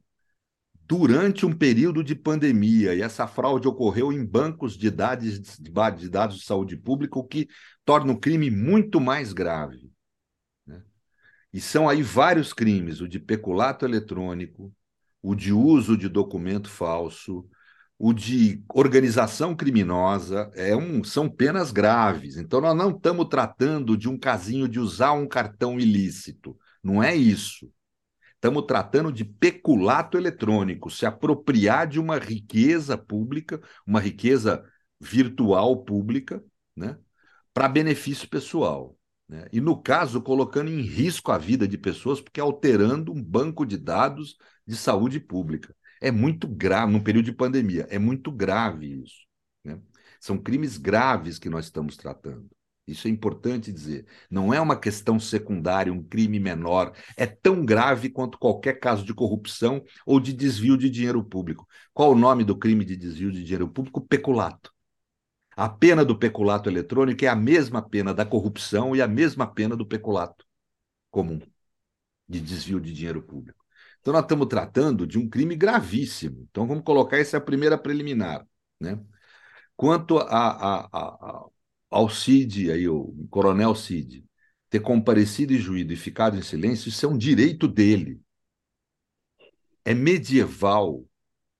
[0.86, 6.36] durante um período de pandemia, e essa fraude ocorreu em bancos de dados de, dados
[6.36, 7.48] de saúde pública, o que
[7.84, 9.90] torna o crime muito mais grave.
[11.58, 14.72] E são aí vários crimes: o de peculato eletrônico,
[15.20, 17.48] o de uso de documento falso,
[17.98, 22.36] o de organização criminosa, é um, são penas graves.
[22.36, 26.56] Então, nós não estamos tratando de um casinho de usar um cartão ilícito.
[26.80, 27.68] Não é isso.
[28.34, 34.64] Estamos tratando de peculato eletrônico, se apropriar de uma riqueza pública, uma riqueza
[35.00, 36.40] virtual pública,
[36.76, 36.96] né,
[37.52, 38.97] para benefício pessoal.
[39.28, 39.46] Né?
[39.52, 43.76] E, no caso, colocando em risco a vida de pessoas, porque alterando um banco de
[43.76, 44.36] dados
[44.66, 45.74] de saúde pública.
[46.00, 49.26] É muito grave, num período de pandemia, é muito grave isso.
[49.64, 49.78] Né?
[50.20, 52.48] São crimes graves que nós estamos tratando.
[52.86, 54.06] Isso é importante dizer.
[54.30, 56.94] Não é uma questão secundária, um crime menor.
[57.16, 61.68] É tão grave quanto qualquer caso de corrupção ou de desvio de dinheiro público.
[61.92, 64.00] Qual o nome do crime de desvio de dinheiro público?
[64.00, 64.72] Peculato.
[65.58, 69.76] A pena do peculato eletrônico é a mesma pena da corrupção e a mesma pena
[69.76, 70.46] do peculato
[71.10, 71.40] comum
[72.28, 73.58] de desvio de dinheiro público.
[74.00, 76.46] Então, nós estamos tratando de um crime gravíssimo.
[76.48, 78.46] Então, vamos colocar essa primeira preliminar.
[78.78, 79.04] Né?
[79.76, 81.46] Quanto a, a, a,
[81.90, 84.24] ao Cid, aí, o coronel Cid,
[84.70, 88.20] ter comparecido em juízo e ficado em silêncio, isso é um direito dele.
[89.84, 91.04] É medieval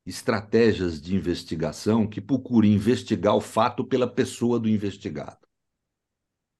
[0.09, 5.38] estratégias de investigação que procurem investigar o fato pela pessoa do investigado.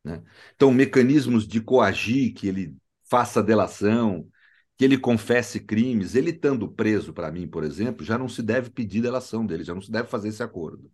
[0.05, 0.23] Né?
[0.55, 4.29] Então, mecanismos de coagir que ele faça delação,
[4.77, 8.71] que ele confesse crimes, ele estando preso, para mim, por exemplo, já não se deve
[8.71, 10.91] pedir delação dele, já não se deve fazer esse acordo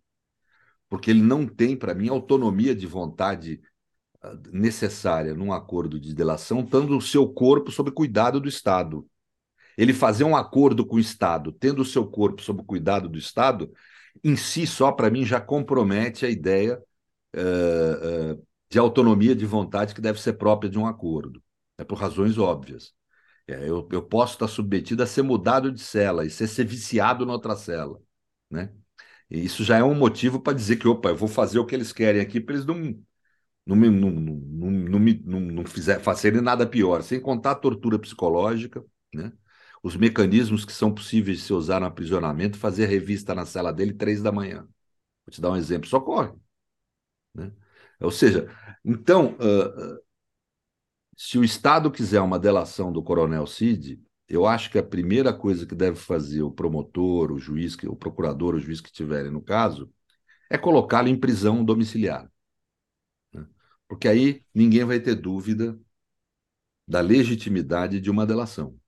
[0.89, 3.61] porque ele não tem, para mim, autonomia de vontade
[4.21, 9.07] ah, necessária num acordo de delação, tendo o seu corpo sob cuidado do Estado.
[9.77, 13.71] Ele fazer um acordo com o Estado, tendo o seu corpo sob cuidado do Estado,
[14.23, 16.81] em si só, para mim, já compromete a ideia
[17.35, 21.41] uh, uh, de autonomia de vontade que deve ser própria de um acordo.
[21.77, 22.93] É por razões óbvias.
[23.47, 27.25] É, eu, eu posso estar submetido a ser mudado de cela e ser, ser viciado
[27.25, 28.01] noutra cela.
[28.49, 28.71] Né?
[29.29, 31.75] E isso já é um motivo para dizer que, opa, eu vou fazer o que
[31.75, 32.75] eles querem aqui para eles não,
[33.65, 37.55] não, me, não, não, não, me, não, não fizer, fazerem nada pior, sem contar a
[37.55, 38.83] tortura psicológica,
[39.13, 39.31] né?
[39.85, 43.93] Os mecanismos que são possíveis de se usar no aprisionamento, fazer revista na cela dele
[43.93, 44.67] três da manhã.
[45.23, 46.33] Vou te dar um exemplo, socorre.
[47.35, 47.51] Né?
[48.01, 48.49] Ou seja,
[48.83, 50.01] então, uh,
[51.15, 55.67] se o Estado quiser uma delação do coronel Cid, eu acho que a primeira coisa
[55.67, 59.93] que deve fazer o promotor, o juiz, o procurador, o juiz que estiverem no caso,
[60.49, 62.27] é colocá-lo em prisão domiciliar.
[63.31, 63.45] Né?
[63.87, 65.79] Porque aí ninguém vai ter dúvida
[66.87, 68.79] da legitimidade de uma delação.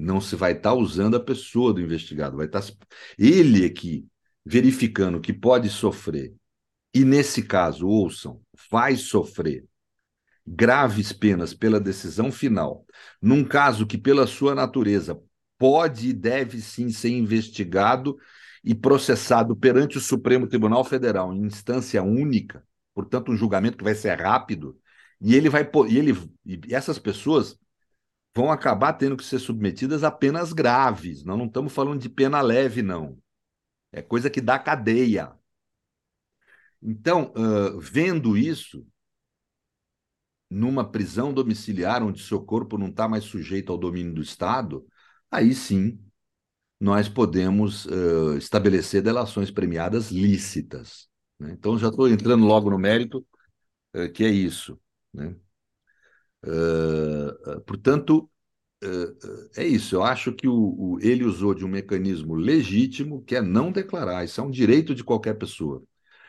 [0.00, 2.62] Não se vai estar usando a pessoa do investigado, vai estar
[3.18, 4.06] ele aqui
[4.44, 6.34] verificando que pode sofrer.
[6.94, 9.64] E nesse caso, ouçam, vai sofrer
[10.46, 12.84] graves penas pela decisão final,
[13.20, 15.20] num caso que, pela sua natureza,
[15.58, 18.16] pode e deve sim ser investigado
[18.64, 23.94] e processado perante o Supremo Tribunal Federal em instância única, portanto, um julgamento que vai
[23.94, 24.78] ser rápido,
[25.20, 27.58] e ele vai e ele e essas pessoas
[28.34, 31.24] vão acabar tendo que ser submetidas a penas graves.
[31.24, 33.18] Nós não estamos falando de pena leve, não.
[33.92, 35.32] É coisa que dá cadeia.
[36.82, 38.86] Então, uh, vendo isso,
[40.48, 44.86] numa prisão domiciliar onde seu corpo não está mais sujeito ao domínio do Estado,
[45.30, 45.98] aí sim
[46.80, 51.08] nós podemos uh, estabelecer delações premiadas lícitas.
[51.38, 51.52] Né?
[51.52, 53.26] Então, já estou entrando logo no mérito,
[53.94, 54.80] uh, que é isso.
[55.12, 55.36] Né?
[56.44, 58.30] Uh, portanto,
[59.56, 59.94] é isso.
[59.96, 64.24] Eu acho que o, o, ele usou de um mecanismo legítimo, que é não declarar.
[64.24, 65.82] Isso é um direito de qualquer pessoa.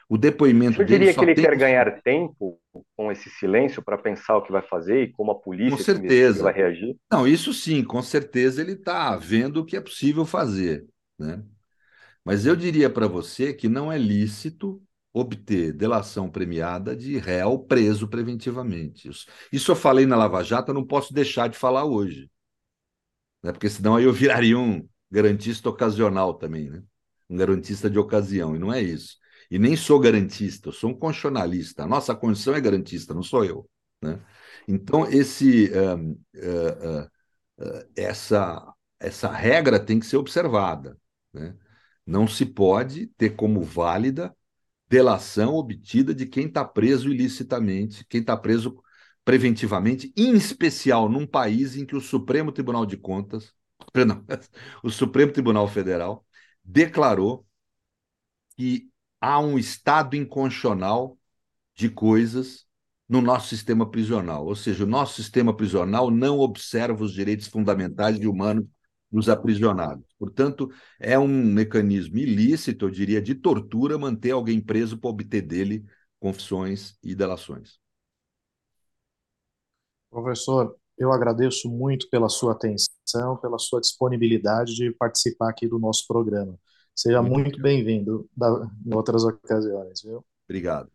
[0.10, 2.60] O depoimento Você diria que ele quer ganhar tempo
[2.98, 6.44] com esse silêncio para pensar o que vai fazer e como a polícia com certeza.
[6.44, 6.98] vai reagir?
[7.10, 10.86] Não, isso sim, com certeza ele está vendo o que é possível fazer.
[11.18, 11.42] Né?
[12.26, 18.08] Mas eu diria para você que não é lícito obter delação premiada de réu preso
[18.08, 19.10] preventivamente.
[19.52, 22.30] Isso, eu falei na Lava Jato, eu não posso deixar de falar hoje.
[23.44, 23.52] Né?
[23.52, 26.82] Porque senão aí eu viraria um garantista ocasional também, né?
[27.30, 29.18] um garantista de ocasião, e não é isso.
[29.50, 31.84] E nem sou garantista, eu sou um constitucionalista.
[31.84, 33.70] A nossa Constituição é garantista, não sou eu.
[34.02, 34.18] Né?
[34.66, 37.04] Então, esse, uh, uh,
[37.60, 40.98] uh, essa, essa regra tem que ser observada.
[41.34, 41.54] Né?
[42.06, 44.34] Não se pode ter como válida
[44.92, 48.84] delação obtida de quem está preso ilicitamente, quem está preso
[49.24, 53.54] preventivamente, em especial num país em que o Supremo Tribunal de Contas,
[53.94, 54.26] perdão,
[54.84, 56.26] o Supremo Tribunal Federal
[56.62, 57.48] declarou
[58.58, 61.18] que há um estado inconstitucional
[61.74, 62.66] de coisas
[63.08, 64.46] no nosso sistema prisional.
[64.46, 68.66] Ou seja, o nosso sistema prisional não observa os direitos fundamentais e humanos
[69.12, 70.06] dos aprisionados.
[70.18, 75.86] Portanto, é um mecanismo ilícito, eu diria, de tortura manter alguém preso para obter dele
[76.20, 77.80] confissões e delações.
[80.10, 86.06] Professor, eu agradeço muito pela sua atenção, pela sua disponibilidade de participar aqui do nosso
[86.08, 86.58] programa.
[86.96, 88.30] Seja muito, muito bem-vindo
[88.86, 90.24] em outras ocasiões, viu?
[90.48, 90.92] Obrigado.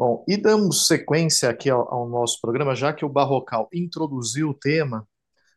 [0.00, 4.54] Bom, e damos sequência aqui ao, ao, nosso programa, já que o Barrocal introduziu o
[4.54, 5.06] tema,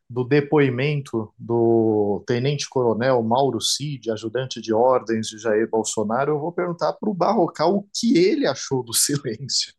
[0.10, 6.92] do depoimento do tenente-coronel Mauro Cid, ajudante de ordens de Jair Bolsonaro, eu vou perguntar
[6.92, 9.74] para o Barrocal o que ele achou do silêncio.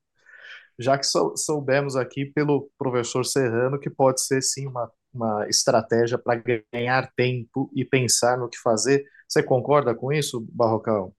[0.78, 1.04] Já que
[1.36, 6.42] soubemos aqui pelo professor Serrano que pode ser sim uma, uma estratégia para
[6.72, 9.04] ganhar tempo e pensar no que fazer.
[9.28, 11.14] Você concorda com isso, Barrocal?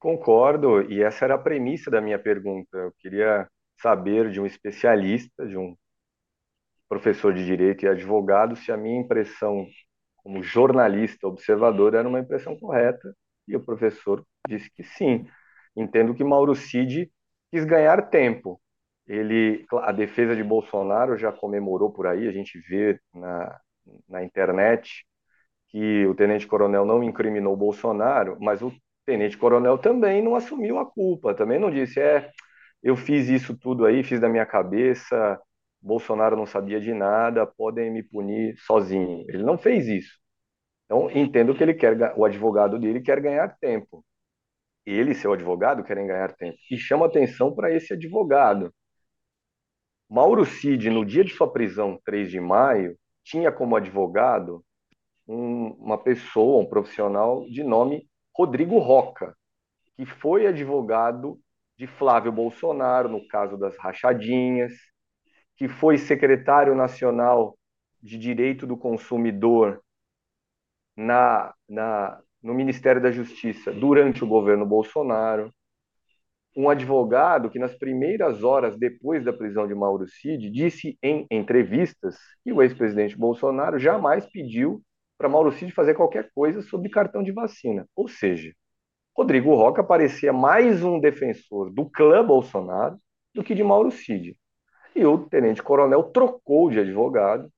[0.00, 2.76] Concordo, e essa era a premissa da minha pergunta.
[2.76, 3.48] Eu queria
[3.80, 5.76] saber de um especialista, de um
[6.88, 9.66] professor de direito e advogado, se a minha impressão
[10.16, 13.14] como jornalista observador era uma impressão correta,
[13.46, 15.26] e o professor disse que sim.
[15.76, 17.10] Entendo que Mauro Cid
[17.50, 18.60] quis ganhar tempo.
[19.06, 23.60] Ele, a defesa de Bolsonaro já comemorou por aí, a gente vê na,
[24.08, 25.04] na internet
[25.68, 28.72] que o tenente-coronel não incriminou Bolsonaro, mas o
[29.06, 32.30] tenente-coronel também não assumiu a culpa, também não disse, é,
[32.82, 35.40] eu fiz isso tudo aí, fiz da minha cabeça,
[35.80, 39.24] Bolsonaro não sabia de nada, podem me punir sozinho.
[39.28, 40.18] Ele não fez isso.
[40.86, 44.04] Então, entendo que ele quer, o advogado dele quer ganhar tempo.
[44.86, 46.58] Ele e seu advogado querem ganhar tempo.
[46.70, 48.74] E chama atenção para esse advogado.
[50.08, 54.64] Mauro Cid, no dia de sua prisão, 3 de maio, tinha como advogado
[55.26, 58.09] um, uma pessoa, um profissional de nome
[58.40, 59.36] Rodrigo Roca,
[59.94, 61.38] que foi advogado
[61.76, 64.72] de Flávio Bolsonaro no caso das rachadinhas,
[65.58, 67.58] que foi secretário nacional
[68.02, 69.82] de Direito do Consumidor
[70.96, 75.52] na, na, no Ministério da Justiça durante o governo Bolsonaro.
[76.56, 82.16] Um advogado que, nas primeiras horas depois da prisão de Mauro Cid, disse em entrevistas
[82.42, 84.82] que o ex-presidente Bolsonaro jamais pediu
[85.20, 87.86] para Mauro Cid fazer qualquer coisa sobre cartão de vacina.
[87.94, 88.54] Ou seja,
[89.14, 92.98] Rodrigo Roca parecia mais um defensor do clã Bolsonaro
[93.34, 94.34] do que de Mauro Cid.
[94.96, 97.52] E o tenente-coronel trocou de advogado.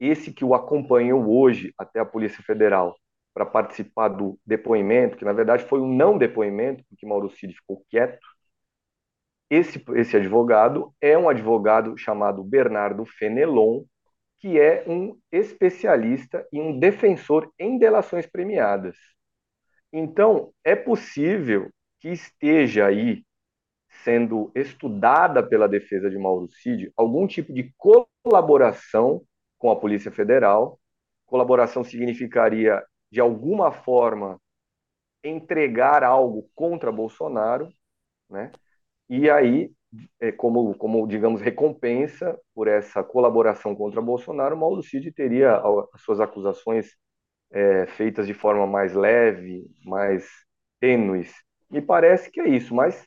[0.00, 2.96] Esse que o acompanhou hoje até a Polícia Federal
[3.34, 7.84] para participar do depoimento, que na verdade foi um não depoimento, porque Mauro Cid ficou
[7.90, 8.26] quieto.
[9.50, 13.82] Esse, esse advogado é um advogado chamado Bernardo Fenelon,
[14.38, 18.96] que é um especialista e um defensor em delações premiadas.
[19.92, 21.70] Então, é possível
[22.00, 23.24] que esteja aí
[24.04, 29.22] sendo estudada pela defesa de Mauro Cid algum tipo de colaboração
[29.58, 30.78] com a Polícia Federal.
[31.24, 34.40] Colaboração significaria, de alguma forma,
[35.24, 37.68] entregar algo contra Bolsonaro,
[38.28, 38.52] né?
[39.08, 39.72] E aí,
[40.36, 45.56] como, como, digamos, recompensa por essa colaboração contra Bolsonaro, Mauro Cid teria
[45.92, 46.96] as suas acusações
[47.50, 50.28] é, feitas de forma mais leve, mais
[50.80, 51.32] tênues.
[51.70, 53.06] Me parece que é isso, mas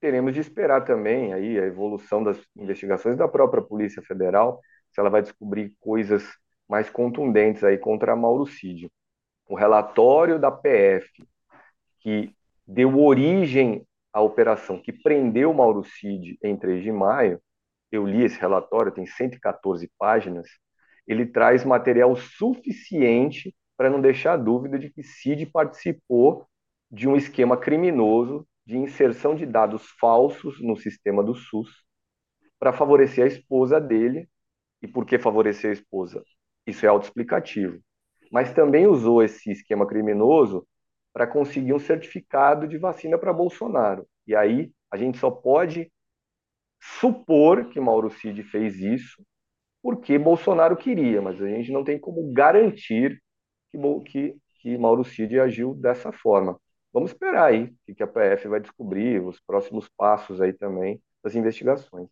[0.00, 4.60] teremos de esperar também aí a evolução das investigações da própria Polícia Federal,
[4.90, 6.24] se ela vai descobrir coisas
[6.68, 8.90] mais contundentes aí contra Mauro Cid.
[9.48, 11.08] O relatório da PF
[12.00, 12.34] que
[12.66, 17.40] deu origem à operação que prendeu Mauro Cid em 3 de maio,
[17.90, 20.46] eu li esse relatório, tem 114 páginas,
[21.06, 26.46] ele traz material suficiente para não deixar dúvida de que Cid participou
[26.90, 31.68] de um esquema criminoso de inserção de dados falsos no sistema do SUS
[32.58, 34.28] para favorecer a esposa dele.
[34.80, 36.22] E por que favorecer a esposa?
[36.66, 37.80] Isso é autoexplicativo.
[38.30, 40.66] Mas também usou esse esquema criminoso
[41.14, 44.06] para conseguir um certificado de vacina para Bolsonaro.
[44.26, 45.90] E aí a gente só pode
[47.00, 49.24] supor que Mauro Cid fez isso
[49.82, 53.22] porque Bolsonaro queria, mas a gente não tem como garantir
[53.70, 56.58] que, que, que Mauro Cid agiu dessa forma
[56.94, 61.34] vamos esperar aí o que a PF vai descobrir, os próximos passos aí também das
[61.34, 62.08] investigações.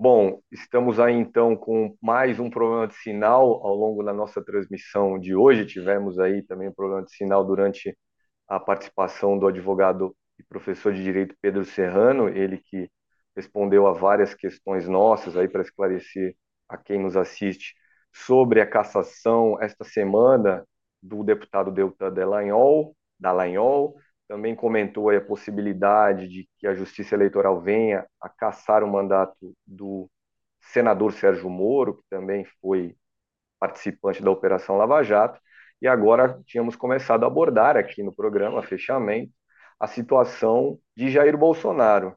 [0.00, 5.18] Bom, estamos aí então com mais um problema de sinal ao longo da nossa transmissão
[5.18, 5.66] de hoje.
[5.66, 7.98] Tivemos aí também um problema de sinal durante
[8.46, 12.88] a participação do advogado e professor de direito Pedro Serrano, ele que
[13.34, 16.36] respondeu a várias questões nossas aí para esclarecer
[16.68, 17.74] a quem nos assiste
[18.12, 20.64] sobre a cassação esta semana
[21.02, 23.96] do deputado Deltan Dallagnol, Dallagnol,
[24.28, 30.08] também comentou a possibilidade de que a Justiça Eleitoral venha a caçar o mandato do
[30.60, 32.94] senador Sérgio Moro, que também foi
[33.58, 35.40] participante da Operação Lava Jato,
[35.80, 39.32] e agora tínhamos começado a abordar aqui no programa, fechamento,
[39.80, 42.14] a situação de Jair Bolsonaro.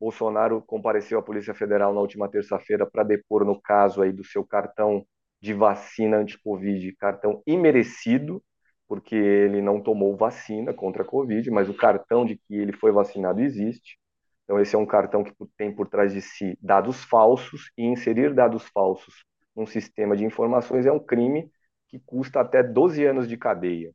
[0.00, 4.46] Bolsonaro compareceu à Polícia Federal na última terça-feira para depor no caso aí do seu
[4.46, 5.04] cartão
[5.40, 8.42] de vacina anti-Covid, cartão imerecido,
[8.90, 12.90] porque ele não tomou vacina contra a Covid, mas o cartão de que ele foi
[12.90, 13.96] vacinado existe.
[14.42, 18.34] Então, esse é um cartão que tem por trás de si dados falsos, e inserir
[18.34, 19.24] dados falsos
[19.54, 21.48] num sistema de informações é um crime
[21.86, 23.92] que custa até 12 anos de cadeia.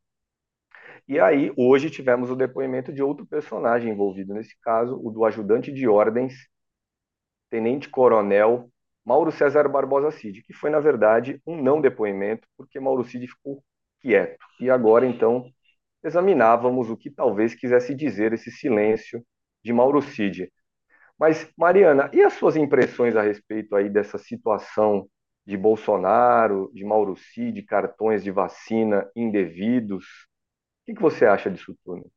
[1.05, 5.73] E aí, hoje, tivemos o depoimento de outro personagem envolvido nesse caso, o do ajudante
[5.73, 6.47] de ordens,
[7.49, 8.69] tenente-coronel
[9.03, 13.61] Mauro César Barbosa Cid, que foi, na verdade, um não depoimento, porque Mauro Cid ficou
[14.05, 14.45] quieto.
[14.59, 15.51] E agora, então,
[16.03, 19.25] examinávamos o que talvez quisesse dizer esse silêncio
[19.63, 20.51] de Mauro Cid.
[21.17, 25.09] Mas, Mariana, e as suas impressões a respeito aí dessa situação
[25.43, 30.05] de Bolsonaro, de Mauro Cid, cartões de vacina indevidos?
[30.05, 32.07] O que, que você acha disso tudo?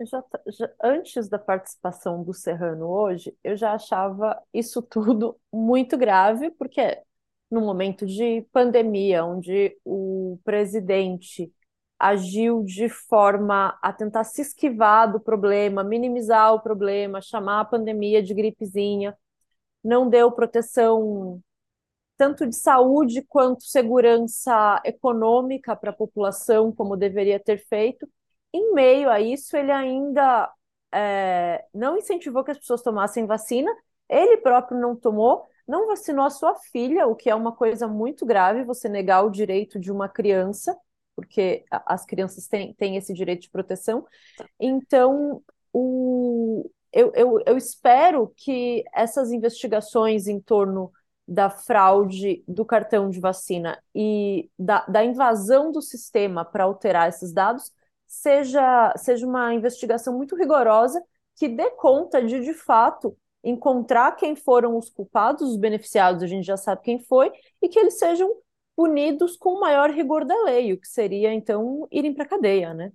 [0.00, 6.52] Já, já, antes da participação do Serrano hoje, eu já achava isso tudo muito grave,
[6.52, 7.02] porque
[7.50, 11.52] no momento de pandemia, onde o presidente
[11.98, 18.22] agiu de forma a tentar se esquivar do problema, minimizar o problema, chamar a pandemia
[18.22, 19.16] de gripezinha,
[19.82, 21.42] não deu proteção
[22.16, 28.08] tanto de saúde quanto segurança econômica para a população, como deveria ter feito.
[28.52, 30.52] Em meio a isso, ele ainda
[30.92, 33.70] é, não incentivou que as pessoas tomassem vacina,
[34.08, 38.24] ele próprio não tomou, não vacinou a sua filha, o que é uma coisa muito
[38.26, 40.76] grave, você negar o direito de uma criança,
[41.14, 44.06] porque as crianças têm, têm esse direito de proteção.
[44.58, 45.42] Então,
[45.72, 50.92] o, eu, eu, eu espero que essas investigações em torno
[51.26, 57.32] da fraude do cartão de vacina e da, da invasão do sistema para alterar esses
[57.32, 57.70] dados
[58.06, 61.02] seja, seja uma investigação muito rigorosa
[61.36, 66.44] que dê conta de, de fato, encontrar quem foram os culpados, os beneficiados, a gente
[66.44, 67.30] já sabe quem foi,
[67.62, 68.30] e que eles sejam
[68.76, 72.74] punidos com o maior rigor da lei, o que seria, então, irem para a cadeia,
[72.74, 72.92] né?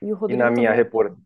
[0.00, 1.16] E, e na minha report...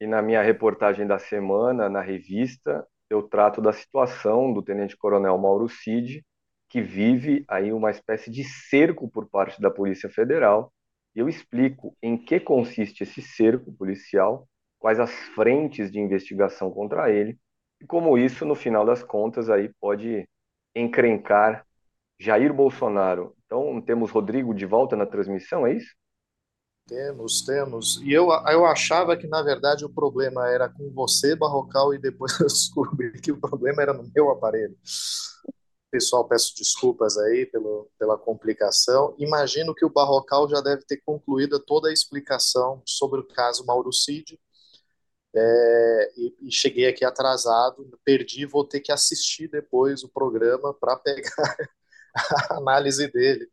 [0.00, 5.68] e na minha reportagem da semana, na revista, eu trato da situação do tenente-coronel Mauro
[5.68, 6.24] Cid,
[6.68, 10.72] que vive aí uma espécie de cerco por parte da Polícia Federal.
[11.14, 14.48] Eu explico em que consiste esse cerco policial,
[14.84, 17.38] quais as frentes de investigação contra ele
[17.80, 20.28] e como isso, no final das contas, aí pode
[20.76, 21.66] encrencar
[22.20, 23.34] Jair Bolsonaro.
[23.46, 25.88] Então, temos Rodrigo de volta na transmissão, é isso?
[26.86, 27.96] Temos, temos.
[28.02, 32.32] E eu, eu achava que, na verdade, o problema era com você, Barrocal, e depois
[32.38, 34.76] eu descobri que o problema era no meu aparelho.
[35.90, 39.14] Pessoal, peço desculpas aí pelo, pela complicação.
[39.18, 43.90] Imagino que o Barrocal já deve ter concluído toda a explicação sobre o caso Mauro
[43.90, 44.38] Cid.
[45.36, 50.96] É, e, e, cheguei aqui atrasado, perdi, vou ter que assistir depois o programa para
[50.96, 51.56] pegar
[52.50, 53.50] a análise dele.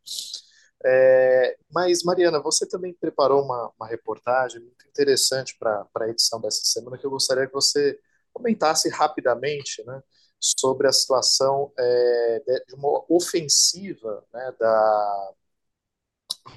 [0.84, 6.64] É, mas, Mariana, você também preparou uma, uma reportagem muito interessante para a edição dessa
[6.64, 7.98] semana que eu gostaria que você
[8.32, 10.02] comentasse rapidamente né,
[10.40, 15.32] sobre a situação é, de uma ofensiva né, da,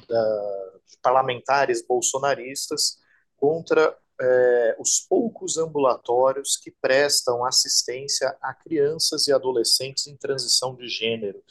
[0.07, 2.99] da, de parlamentares bolsonaristas
[3.37, 10.87] contra é, os poucos ambulatórios que prestam assistência a crianças e adolescentes em transição de
[10.87, 11.43] gênero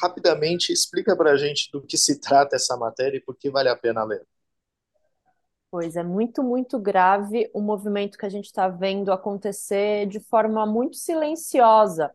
[0.00, 3.68] rapidamente explica para a gente do que se trata essa matéria e por que vale
[3.68, 4.26] a pena ler.
[5.70, 10.64] Pois é, muito, muito grave o movimento que a gente está vendo acontecer de forma
[10.64, 12.14] muito silenciosa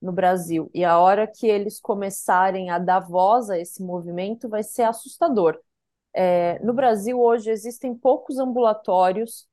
[0.00, 0.70] no Brasil.
[0.72, 5.58] E a hora que eles começarem a dar voz a esse movimento vai ser assustador.
[6.12, 9.48] É, no Brasil, hoje, existem poucos ambulatórios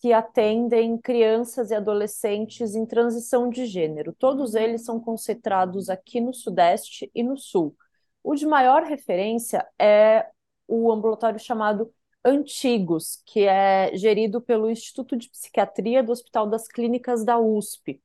[0.00, 4.12] que atendem crianças e adolescentes em transição de gênero.
[4.12, 7.76] Todos eles são concentrados aqui no Sudeste e no Sul.
[8.22, 10.26] O de maior referência é
[10.66, 11.92] o ambulatório chamado
[12.24, 18.00] Antigos, que é gerido pelo Instituto de Psiquiatria do Hospital das Clínicas da USP,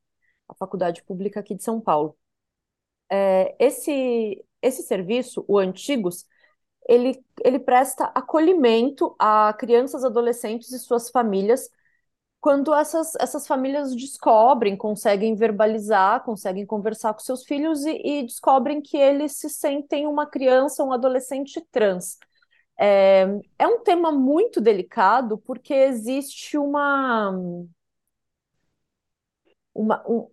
[0.48, 2.18] a faculdade pública aqui de São Paulo.
[3.10, 6.26] É, esse, esse serviço, o Antigos,
[6.88, 11.70] ele, ele presta acolhimento a crianças, adolescentes e suas famílias
[12.40, 18.82] quando essas, essas famílias descobrem, conseguem verbalizar, conseguem conversar com seus filhos e, e descobrem
[18.82, 22.18] que eles se sentem uma criança, um adolescente trans.
[22.80, 23.26] É,
[23.60, 27.32] é um tema muito delicado porque existe uma,
[29.74, 30.30] uma, um,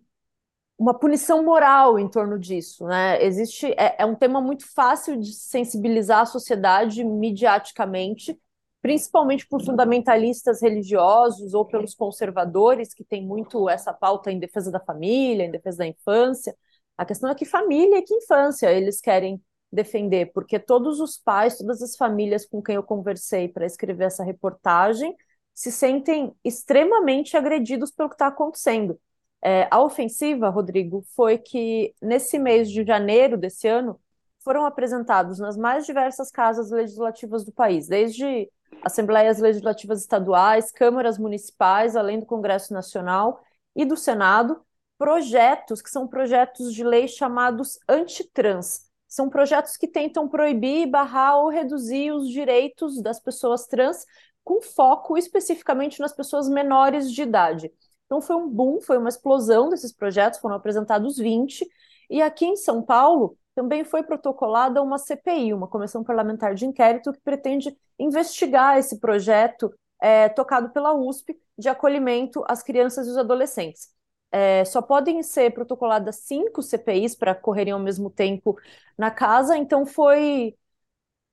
[0.77, 3.23] uma punição moral em torno disso, né?
[3.23, 8.37] Existe, é, é um tema muito fácil de sensibilizar a sociedade midiaticamente,
[8.81, 14.79] principalmente por fundamentalistas religiosos ou pelos conservadores, que têm muito essa pauta em defesa da
[14.79, 16.55] família, em defesa da infância.
[16.97, 21.57] A questão é que família e que infância eles querem defender, porque todos os pais,
[21.57, 25.15] todas as famílias com quem eu conversei para escrever essa reportagem
[25.53, 28.99] se sentem extremamente agredidos pelo que está acontecendo.
[29.41, 33.99] É, a ofensiva, Rodrigo, foi que nesse mês de janeiro desse ano
[34.43, 38.49] foram apresentados nas mais diversas casas legislativas do país, desde
[38.83, 43.41] assembleias legislativas estaduais, câmaras municipais, além do Congresso Nacional
[43.75, 44.63] e do Senado,
[44.97, 48.85] projetos que são projetos de lei chamados antitrans.
[49.07, 54.05] São projetos que tentam proibir, barrar ou reduzir os direitos das pessoas trans,
[54.43, 57.71] com foco especificamente nas pessoas menores de idade.
[58.05, 61.67] Então foi um boom, foi uma explosão desses projetos, foram apresentados 20,
[62.09, 67.13] e aqui em São Paulo também foi protocolada uma CPI, uma Comissão Parlamentar de Inquérito,
[67.13, 73.17] que pretende investigar esse projeto é, tocado pela USP de acolhimento às crianças e os
[73.17, 73.89] adolescentes.
[74.31, 78.57] É, só podem ser protocoladas cinco CPIs para correrem ao mesmo tempo
[78.97, 80.55] na casa, então foi,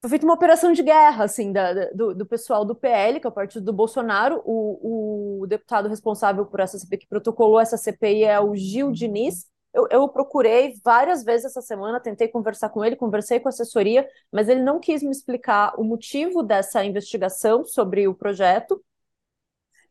[0.03, 3.31] foi feita uma operação de guerra assim da, do, do, pessoal do PL, que é
[3.31, 4.43] o partido do Bolsonaro.
[4.45, 9.47] O, o deputado responsável por essa CPI que protocolou essa CPI é o Gil Diniz.
[9.73, 14.07] Eu, eu procurei várias vezes essa semana, tentei conversar com ele, conversei com a assessoria,
[14.31, 18.85] mas ele não quis me explicar o motivo dessa investigação sobre o projeto.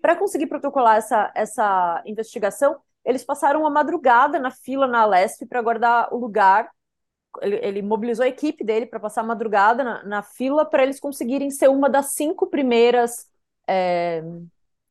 [0.02, 5.62] Para conseguir protocolar essa, essa investigação, eles passaram uma madrugada na fila na Alesp para
[5.62, 6.70] guardar o lugar.
[7.40, 11.00] Ele, ele, mobilizou a equipe dele para passar a madrugada na, na fila para eles
[11.00, 13.30] conseguirem ser uma das cinco primeiras
[13.68, 14.22] é,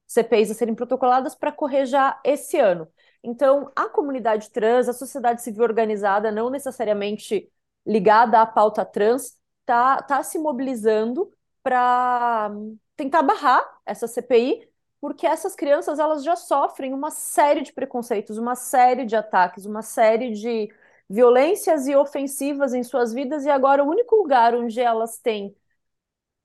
[0.07, 2.89] CPIs a serem protocoladas para correr já esse ano.
[3.23, 7.51] Então, a comunidade trans, a sociedade civil organizada, não necessariamente
[7.87, 11.31] ligada à pauta trans, está tá se mobilizando
[11.63, 12.51] para
[12.97, 14.69] tentar barrar essa CPI,
[15.01, 19.83] porque essas crianças elas já sofrem uma série de preconceitos, uma série de ataques, uma
[19.83, 20.71] série de
[21.11, 25.55] violências e ofensivas em suas vidas, e agora o único lugar onde elas têm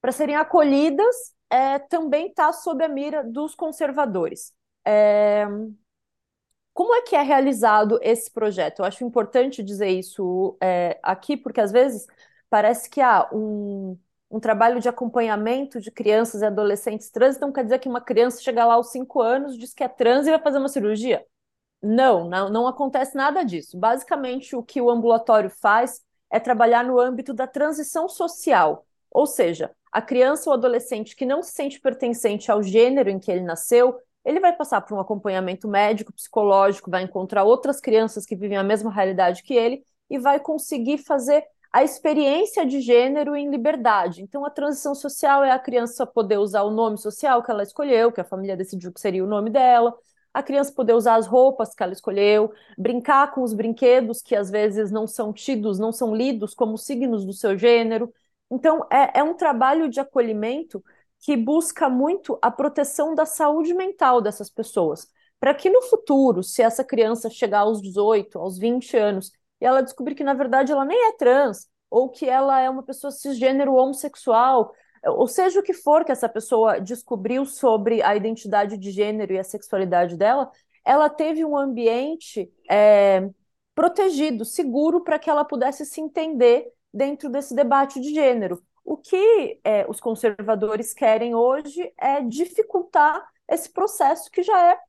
[0.02, 1.16] para serem acolhidas
[1.50, 4.54] é, também está sob a mira dos conservadores.
[4.86, 5.48] É,
[6.74, 8.80] como é que é realizado esse projeto?
[8.80, 12.06] Eu acho importante dizer isso é, aqui, porque às vezes
[12.50, 13.98] parece que há um,
[14.30, 18.42] um trabalho de acompanhamento de crianças e adolescentes trans, então quer dizer que uma criança
[18.42, 21.26] chega lá aos cinco anos, diz que é trans e vai fazer uma cirurgia?
[21.86, 23.78] Não, não, não acontece nada disso.
[23.78, 29.70] Basicamente, o que o ambulatório faz é trabalhar no âmbito da transição social, ou seja,
[29.92, 34.00] a criança ou adolescente que não se sente pertencente ao gênero em que ele nasceu,
[34.26, 38.64] ele vai passar por um acompanhamento médico, psicológico, vai encontrar outras crianças que vivem a
[38.64, 44.24] mesma realidade que ele e vai conseguir fazer a experiência de gênero em liberdade.
[44.24, 48.12] Então, a transição social é a criança poder usar o nome social que ela escolheu,
[48.12, 49.94] que a família decidiu que seria o nome dela,
[50.36, 54.52] a criança poder usar as roupas que ela escolheu, brincar com os brinquedos que às
[54.52, 58.14] vezes não são tidos, não são lidos como signos do seu gênero.
[58.52, 60.84] Então, é, é um trabalho de acolhimento
[61.22, 65.08] que busca muito a proteção da saúde mental dessas pessoas,
[65.40, 69.32] para que no futuro, se essa criança chegar aos 18, aos 20 anos,
[69.62, 72.84] e ela descobrir que na verdade ela nem é trans, ou que ela é uma
[72.84, 74.74] pessoa cisgênero homossexual,
[75.08, 79.40] ou seja o que for que essa pessoa descobriu sobre a identidade de gênero e
[79.40, 80.52] a sexualidade dela,
[80.84, 83.30] ela teve um ambiente é,
[83.74, 88.64] protegido, seguro, para que ela pudesse se entender dentro desse debate de gênero.
[88.84, 94.80] O que é, os conservadores querem hoje é dificultar esse processo que já é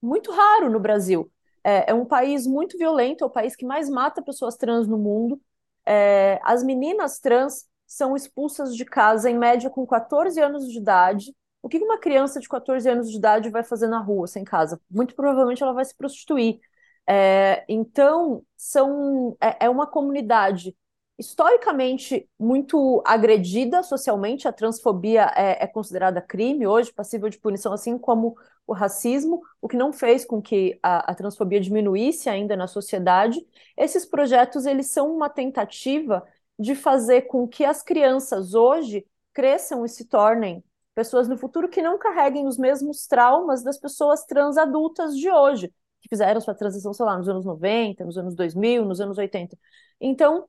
[0.00, 1.30] muito raro no Brasil.
[1.62, 4.96] É, é um país muito violento, é o país que mais mata pessoas trans no
[4.96, 5.40] mundo.
[5.84, 11.34] É, as meninas trans são expulsas de casa, em média, com 14 anos de idade.
[11.60, 14.80] O que uma criança de 14 anos de idade vai fazer na rua, sem casa?
[14.88, 16.60] Muito provavelmente ela vai se prostituir.
[17.04, 20.72] É, então, são, é, é uma comunidade
[21.18, 24.46] historicamente muito agredida socialmente.
[24.46, 28.36] A transfobia é, é, considerada crime hoje, passível de punição, assim como
[28.68, 33.44] o racismo, o que não fez com que a, a transfobia diminuísse ainda na sociedade.
[33.76, 36.24] Esses projetos eles são uma tentativa
[36.60, 40.62] de fazer com que as crianças hoje cresçam e se tornem
[40.94, 45.72] pessoas no futuro que não carreguem os mesmos traumas das pessoas trans adultas de hoje,
[46.02, 49.56] que fizeram sua transição, sei lá, nos anos 90, nos anos 2000, nos anos 80.
[49.98, 50.46] Então,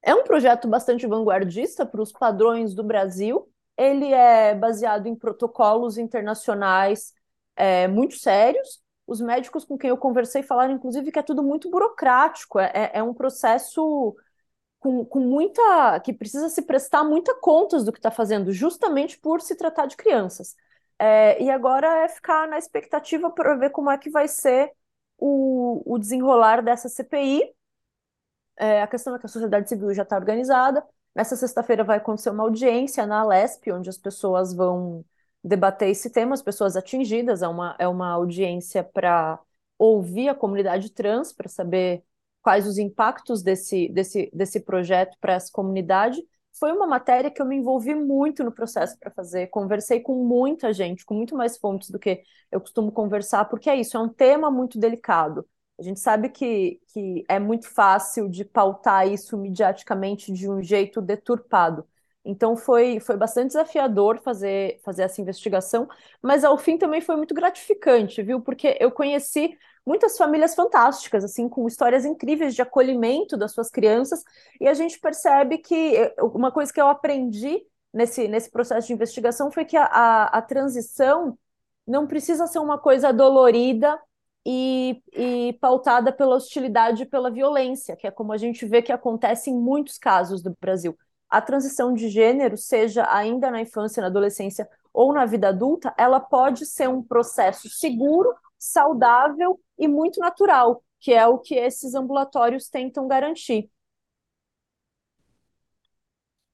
[0.00, 3.48] é um projeto bastante vanguardista para os padrões do Brasil.
[3.76, 7.12] Ele é baseado em protocolos internacionais
[7.56, 8.80] é, muito sérios.
[9.04, 12.60] Os médicos com quem eu conversei falaram, inclusive, que é tudo muito burocrático.
[12.60, 14.14] É, é, é um processo
[14.80, 16.00] com, com muita.
[16.00, 19.96] que precisa se prestar muita contas do que está fazendo, justamente por se tratar de
[19.96, 20.56] crianças.
[20.98, 24.72] É, e agora é ficar na expectativa para ver como é que vai ser
[25.18, 27.54] o, o desenrolar dessa CPI
[28.56, 30.84] é, a questão é que a sociedade civil já está organizada.
[31.14, 35.04] Nessa sexta-feira vai acontecer uma audiência na Alesp, onde as pessoas vão
[35.42, 39.38] debater esse tema, as pessoas atingidas, é uma, é uma audiência para
[39.78, 42.02] ouvir a comunidade trans, para saber
[42.46, 46.22] quais os impactos desse, desse, desse projeto para essa comunidade.
[46.60, 50.72] Foi uma matéria que eu me envolvi muito no processo para fazer, conversei com muita
[50.72, 52.22] gente, com muito mais fontes do que
[52.52, 55.44] eu costumo conversar, porque é isso, é um tema muito delicado.
[55.76, 61.02] A gente sabe que, que é muito fácil de pautar isso mediaticamente de um jeito
[61.02, 61.84] deturpado.
[62.24, 65.88] Então foi, foi bastante desafiador fazer, fazer essa investigação,
[66.22, 68.40] mas ao fim também foi muito gratificante, viu?
[68.40, 74.24] Porque eu conheci muitas famílias fantásticas, assim, com histórias incríveis de acolhimento das suas crianças,
[74.60, 79.50] e a gente percebe que uma coisa que eu aprendi nesse, nesse processo de investigação
[79.50, 81.38] foi que a, a, a transição
[81.86, 83.98] não precisa ser uma coisa dolorida
[84.44, 88.92] e, e, pautada pela hostilidade e pela violência, que é como a gente vê que
[88.92, 90.96] acontece em muitos casos do Brasil.
[91.28, 96.20] A transição de gênero, seja ainda na infância, na adolescência ou na vida adulta, ela
[96.20, 98.34] pode ser um processo seguro,
[98.66, 103.70] saudável e muito natural, que é o que esses ambulatórios tentam garantir.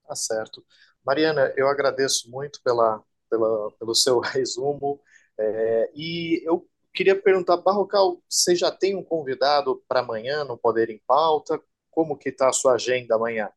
[0.06, 0.64] Tá certo.
[1.04, 5.00] Mariana, eu agradeço muito pela, pela, pelo seu resumo.
[5.38, 10.90] É, e eu queria perguntar, Barrocal, você já tem um convidado para amanhã no Poder
[10.90, 11.60] em Pauta?
[11.90, 13.50] Como que está a sua agenda amanhã?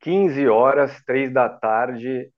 [0.00, 2.32] 15 horas, 3 da tarde,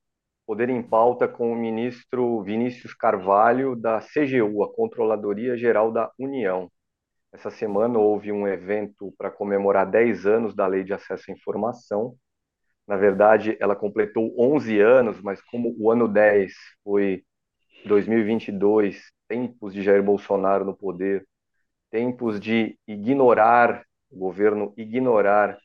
[0.49, 6.73] Poder em Pauta com o ministro Vinícius Carvalho, da CGU, a Controladoria Geral da União.
[7.31, 12.17] Essa semana houve um evento para comemorar 10 anos da Lei de Acesso à Informação.
[12.87, 17.23] Na verdade, ela completou 11 anos, mas como o ano 10 foi
[17.85, 21.29] 2022, tempos de Jair Bolsonaro no poder,
[21.91, 25.59] tempos de ignorar, o governo ignorar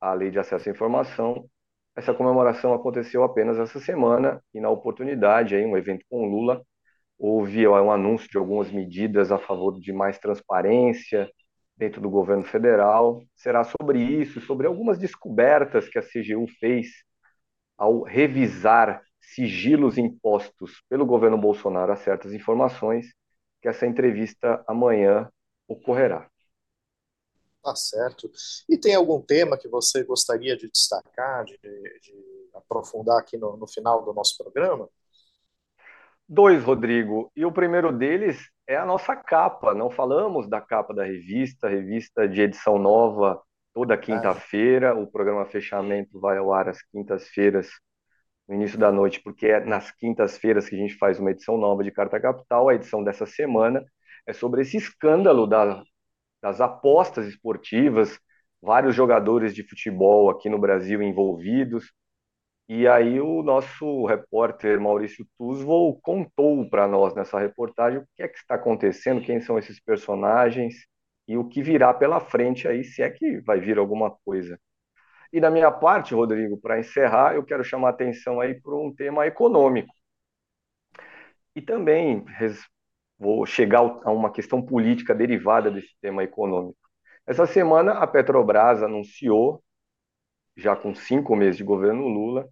[0.00, 1.50] a Lei de Acesso à Informação.
[1.98, 6.62] Essa comemoração aconteceu apenas essa semana e, na oportunidade, aí, um evento com Lula,
[7.18, 11.28] houve um anúncio de algumas medidas a favor de mais transparência
[11.76, 13.20] dentro do governo federal.
[13.34, 16.86] Será sobre isso, sobre algumas descobertas que a CGU fez
[17.76, 23.08] ao revisar sigilos impostos pelo governo Bolsonaro a certas informações,
[23.60, 25.28] que essa entrevista amanhã
[25.66, 26.28] ocorrerá.
[27.62, 28.30] Tá certo.
[28.68, 33.66] E tem algum tema que você gostaria de destacar, de, de aprofundar aqui no, no
[33.66, 34.88] final do nosso programa?
[36.28, 37.32] Dois, Rodrigo.
[37.34, 39.74] E o primeiro deles é a nossa capa.
[39.74, 43.42] Não falamos da capa da revista, revista de edição nova
[43.72, 44.94] toda quinta-feira.
[44.94, 47.70] O programa Fechamento vai ao ar às quintas-feiras,
[48.46, 51.82] no início da noite, porque é nas quintas-feiras que a gente faz uma edição nova
[51.82, 52.68] de Carta Capital.
[52.68, 53.84] A edição dessa semana
[54.26, 55.82] é sobre esse escândalo da
[56.42, 58.18] das apostas esportivas,
[58.62, 61.92] vários jogadores de futebol aqui no Brasil envolvidos.
[62.68, 68.28] E aí o nosso repórter Maurício Tuzvol contou para nós nessa reportagem o que é
[68.28, 70.74] que está acontecendo, quem são esses personagens
[71.26, 74.58] e o que virá pela frente aí, se é que vai vir alguma coisa.
[75.32, 79.26] E da minha parte, Rodrigo, para encerrar, eu quero chamar atenção aí para um tema
[79.26, 79.92] econômico.
[81.54, 82.24] E também
[83.18, 86.78] vou chegar a uma questão política derivada desse tema econômico.
[87.26, 89.62] Essa semana, a Petrobras anunciou,
[90.56, 92.48] já com cinco meses de governo Lula,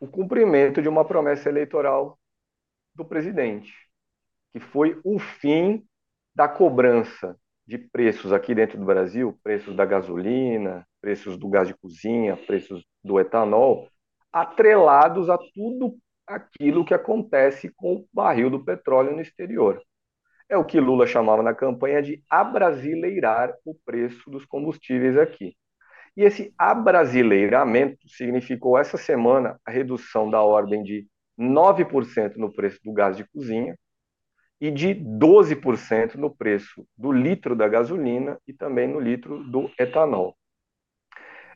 [0.00, 2.18] o cumprimento de uma promessa eleitoral
[2.94, 3.72] do presidente,
[4.52, 5.86] que foi o fim
[6.34, 7.36] da cobrança
[7.66, 12.84] de preços aqui dentro do Brasil, preços da gasolina, preços do gás de cozinha, preços
[13.04, 13.88] do etanol,
[14.32, 15.96] atrelados a tudo
[16.26, 19.82] aquilo que acontece com o barril do petróleo no exterior.
[20.48, 25.56] É o que Lula chamava na campanha de abrasileirar o preço dos combustíveis aqui.
[26.16, 31.06] E esse abrasileiramento significou essa semana a redução da ordem de
[31.38, 33.76] 9% no preço do gás de cozinha
[34.60, 40.36] e de 12% no preço do litro da gasolina e também no litro do etanol.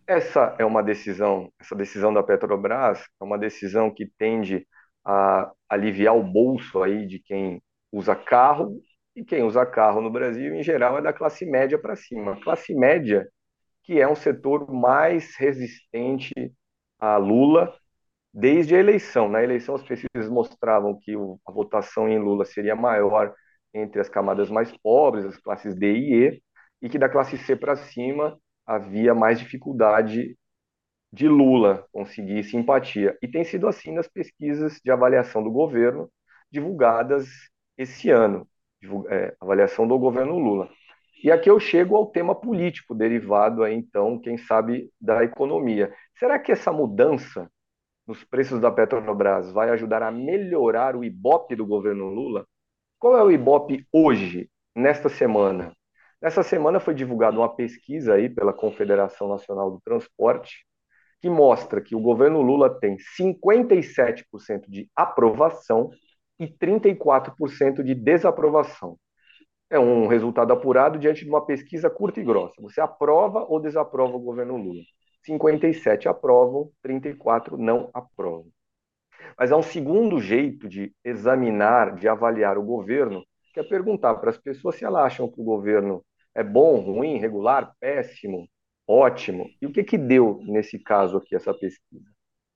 [0.07, 4.67] Essa é uma decisão, essa decisão da Petrobras é uma decisão que tende
[5.05, 8.81] a aliviar o bolso aí de quem usa carro
[9.17, 12.39] e quem usa carro no Brasil, em geral, é da classe média para cima.
[12.43, 13.27] Classe média,
[13.83, 16.33] que é um setor mais resistente
[16.99, 17.75] a Lula
[18.33, 19.29] desde a eleição.
[19.29, 21.15] Na eleição, as pesquisas mostravam que
[21.47, 23.35] a votação em Lula seria maior
[23.75, 26.43] entre as camadas mais pobres, as classes D e E,
[26.83, 30.37] e que da classe C para cima havia mais dificuldade
[31.13, 33.17] de Lula conseguir simpatia.
[33.23, 36.11] E tem sido assim nas pesquisas de avaliação do governo
[36.51, 37.27] divulgadas
[37.79, 38.49] esse ano,
[39.09, 40.69] é, avaliação do governo Lula.
[41.23, 45.93] E aqui eu chego ao tema político derivado aí, então, quem sabe, da economia.
[46.19, 47.51] Será que essa mudança
[48.07, 52.47] nos preços da Petrobras vai ajudar a melhorar o Ibope do governo Lula,
[52.99, 55.76] qual é o Ibope hoje, nesta semana?
[56.21, 60.67] Nessa semana foi divulgada uma pesquisa aí pela Confederação Nacional do Transporte,
[61.21, 65.91] que mostra que o governo Lula tem 57% de aprovação
[66.39, 68.99] e 34% de desaprovação.
[69.69, 72.55] É um resultado apurado diante de uma pesquisa curta e grossa.
[72.61, 74.83] Você aprova ou desaprova o governo Lula?
[75.25, 78.47] 57 aprovam, 34 não aprovam.
[79.39, 84.31] Mas há um segundo jeito de examinar, de avaliar o governo, que é perguntar para
[84.31, 86.05] as pessoas se elas acham que o governo
[86.37, 88.47] é bom, ruim, regular, péssimo,
[88.87, 89.49] ótimo.
[89.61, 92.05] E o que, que deu nesse caso aqui, essa pesquisa?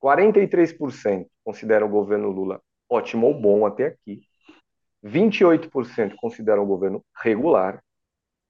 [0.03, 2.61] 43% consideram o governo Lula
[2.91, 4.23] ótimo ou bom até aqui,
[5.03, 7.83] 28% consideram o governo regular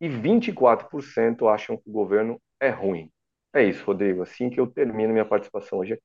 [0.01, 3.13] e 24% acham que o governo é ruim.
[3.53, 4.23] É isso, Rodrigo.
[4.23, 6.03] Assim que eu termino minha participação hoje aqui.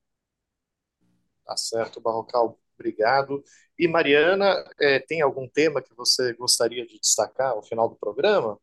[1.44, 2.58] Tá certo, Barrocal.
[2.78, 3.42] Obrigado.
[3.78, 8.58] E Mariana, é, tem algum tema que você gostaria de destacar ao final do programa?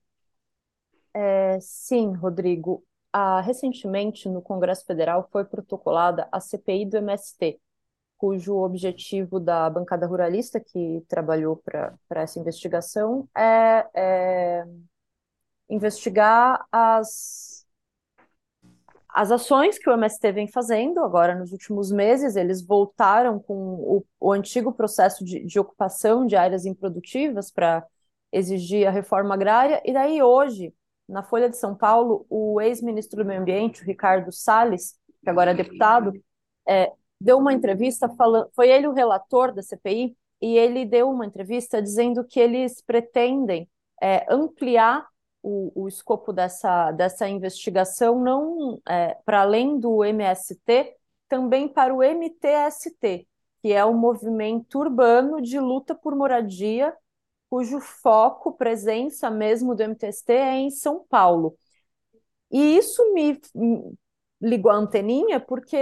[1.13, 2.83] É, sim, Rodrigo.
[3.11, 7.59] Ah, recentemente, no Congresso Federal, foi protocolada a CPI do MST,
[8.17, 14.65] cujo objetivo da bancada ruralista que trabalhou para essa investigação é, é
[15.69, 17.65] investigar as,
[19.09, 22.35] as ações que o MST vem fazendo agora nos últimos meses.
[22.35, 27.85] Eles voltaram com o, o antigo processo de, de ocupação de áreas improdutivas para
[28.31, 30.73] exigir a reforma agrária, e daí hoje
[31.07, 35.51] na Folha de São Paulo, o ex-ministro do Meio Ambiente, o Ricardo Salles, que agora
[35.51, 36.13] é deputado,
[36.67, 41.25] é, deu uma entrevista falando, foi ele o relator da CPI, e ele deu uma
[41.25, 43.69] entrevista dizendo que eles pretendem
[44.01, 45.07] é, ampliar
[45.41, 50.95] o, o, escopo dessa, dessa investigação, não é, para além do MST,
[51.29, 53.27] também para o MTST,
[53.61, 56.93] que é o movimento urbano de luta por moradia
[57.53, 61.55] cujo foco, presença mesmo do MTST é em São Paulo.
[62.51, 63.39] E isso me
[64.41, 65.77] ligou a anteninha porque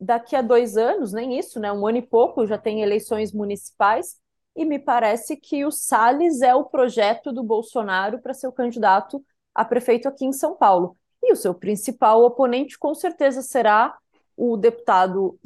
[0.00, 1.70] daqui a dois anos, nem isso, né?
[1.70, 4.18] Um ano e pouco já tem eleições municipais
[4.56, 9.22] e me parece que o Salles é o projeto do Bolsonaro para ser o candidato
[9.54, 10.96] a prefeito aqui em São Paulo.
[11.22, 13.94] E o seu principal oponente com certeza será
[14.34, 15.38] o deputado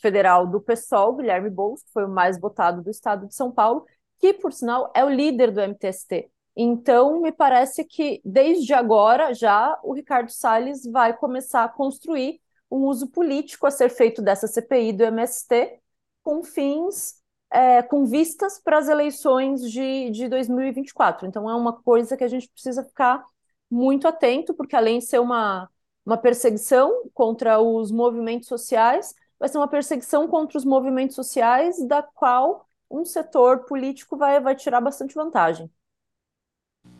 [0.00, 3.84] federal do PSOL, Guilherme Boulos, que foi o mais votado do estado de São Paulo,
[4.20, 6.30] que, por sinal, é o líder do MTST.
[6.56, 12.40] Então, me parece que desde agora já o Ricardo Salles vai começar a construir
[12.70, 15.80] um uso político a ser feito dessa CPI do MST
[16.22, 17.14] com fins,
[17.50, 21.26] é, com vistas para as eleições de, de 2024.
[21.26, 23.24] Então, é uma coisa que a gente precisa ficar
[23.70, 25.68] muito atento, porque além de ser uma,
[26.04, 32.02] uma perseguição contra os movimentos sociais, vai ser uma perseguição contra os movimentos sociais da
[32.02, 35.70] qual um setor político vai, vai tirar bastante vantagem.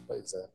[0.07, 0.49] Pois é.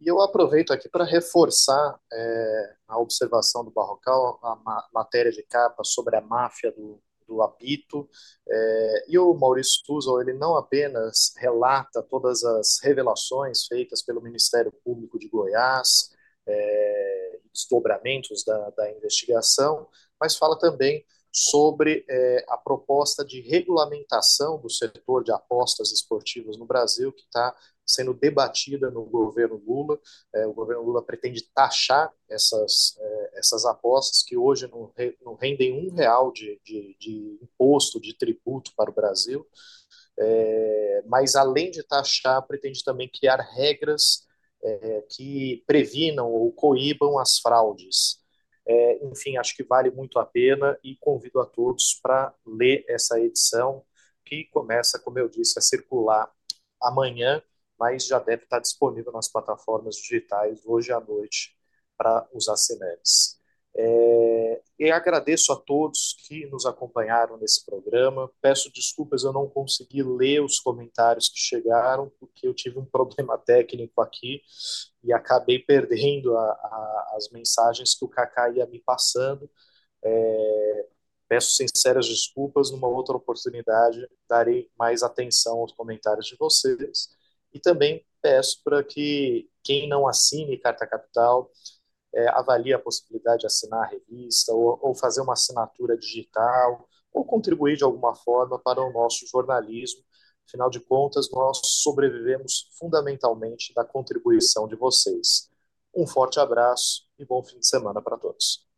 [0.00, 5.42] E eu aproveito aqui para reforçar é, a observação do Barrocal, a ma matéria de
[5.44, 8.08] capa sobre a máfia do, do apito.
[8.48, 14.72] É, e o Maurício Tuzel, ele não apenas relata todas as revelações feitas pelo Ministério
[14.84, 16.10] Público de Goiás,
[16.46, 19.88] é, desdobramentos da, da investigação,
[20.20, 26.66] mas fala também sobre é, a proposta de regulamentação do setor de apostas esportivas no
[26.66, 27.56] Brasil, que está
[27.86, 29.98] sendo debatida no governo Lula.
[30.34, 35.34] É, o governo Lula pretende taxar essas, é, essas apostas que hoje não, re, não
[35.34, 39.46] rendem um real de, de, de, imposto, de tributo para o Brasil.
[40.18, 44.26] É, mas, além de taxar, pretende também criar regras
[44.62, 48.21] é, que previnam ou coíbam as fraudes.
[48.66, 53.20] É, enfim, acho que vale muito a pena e convido a todos para ler essa
[53.20, 53.84] edição,
[54.24, 56.30] que começa, como eu disse, a circular
[56.80, 57.42] amanhã,
[57.78, 61.56] mas já deve estar disponível nas plataformas digitais hoje à noite
[61.96, 63.41] para os assinantes.
[63.74, 68.30] É, e agradeço a todos que nos acompanharam nesse programa.
[68.40, 73.38] Peço desculpas, eu não consegui ler os comentários que chegaram, porque eu tive um problema
[73.38, 74.42] técnico aqui
[75.02, 79.48] e acabei perdendo a, a, as mensagens que o Kaká ia me passando.
[80.04, 80.86] É,
[81.28, 87.08] peço sinceras desculpas, numa outra oportunidade darei mais atenção aos comentários de vocês.
[87.54, 91.50] E também peço para que quem não assine Carta Capital
[92.14, 97.76] é, a possibilidade de assinar a revista ou, ou fazer uma assinatura digital ou contribuir
[97.76, 100.02] de alguma forma para o nosso jornalismo.
[100.46, 105.50] Afinal de contas, nós sobrevivemos fundamentalmente da contribuição de vocês.
[105.94, 108.71] Um forte abraço e bom fim de semana para todos.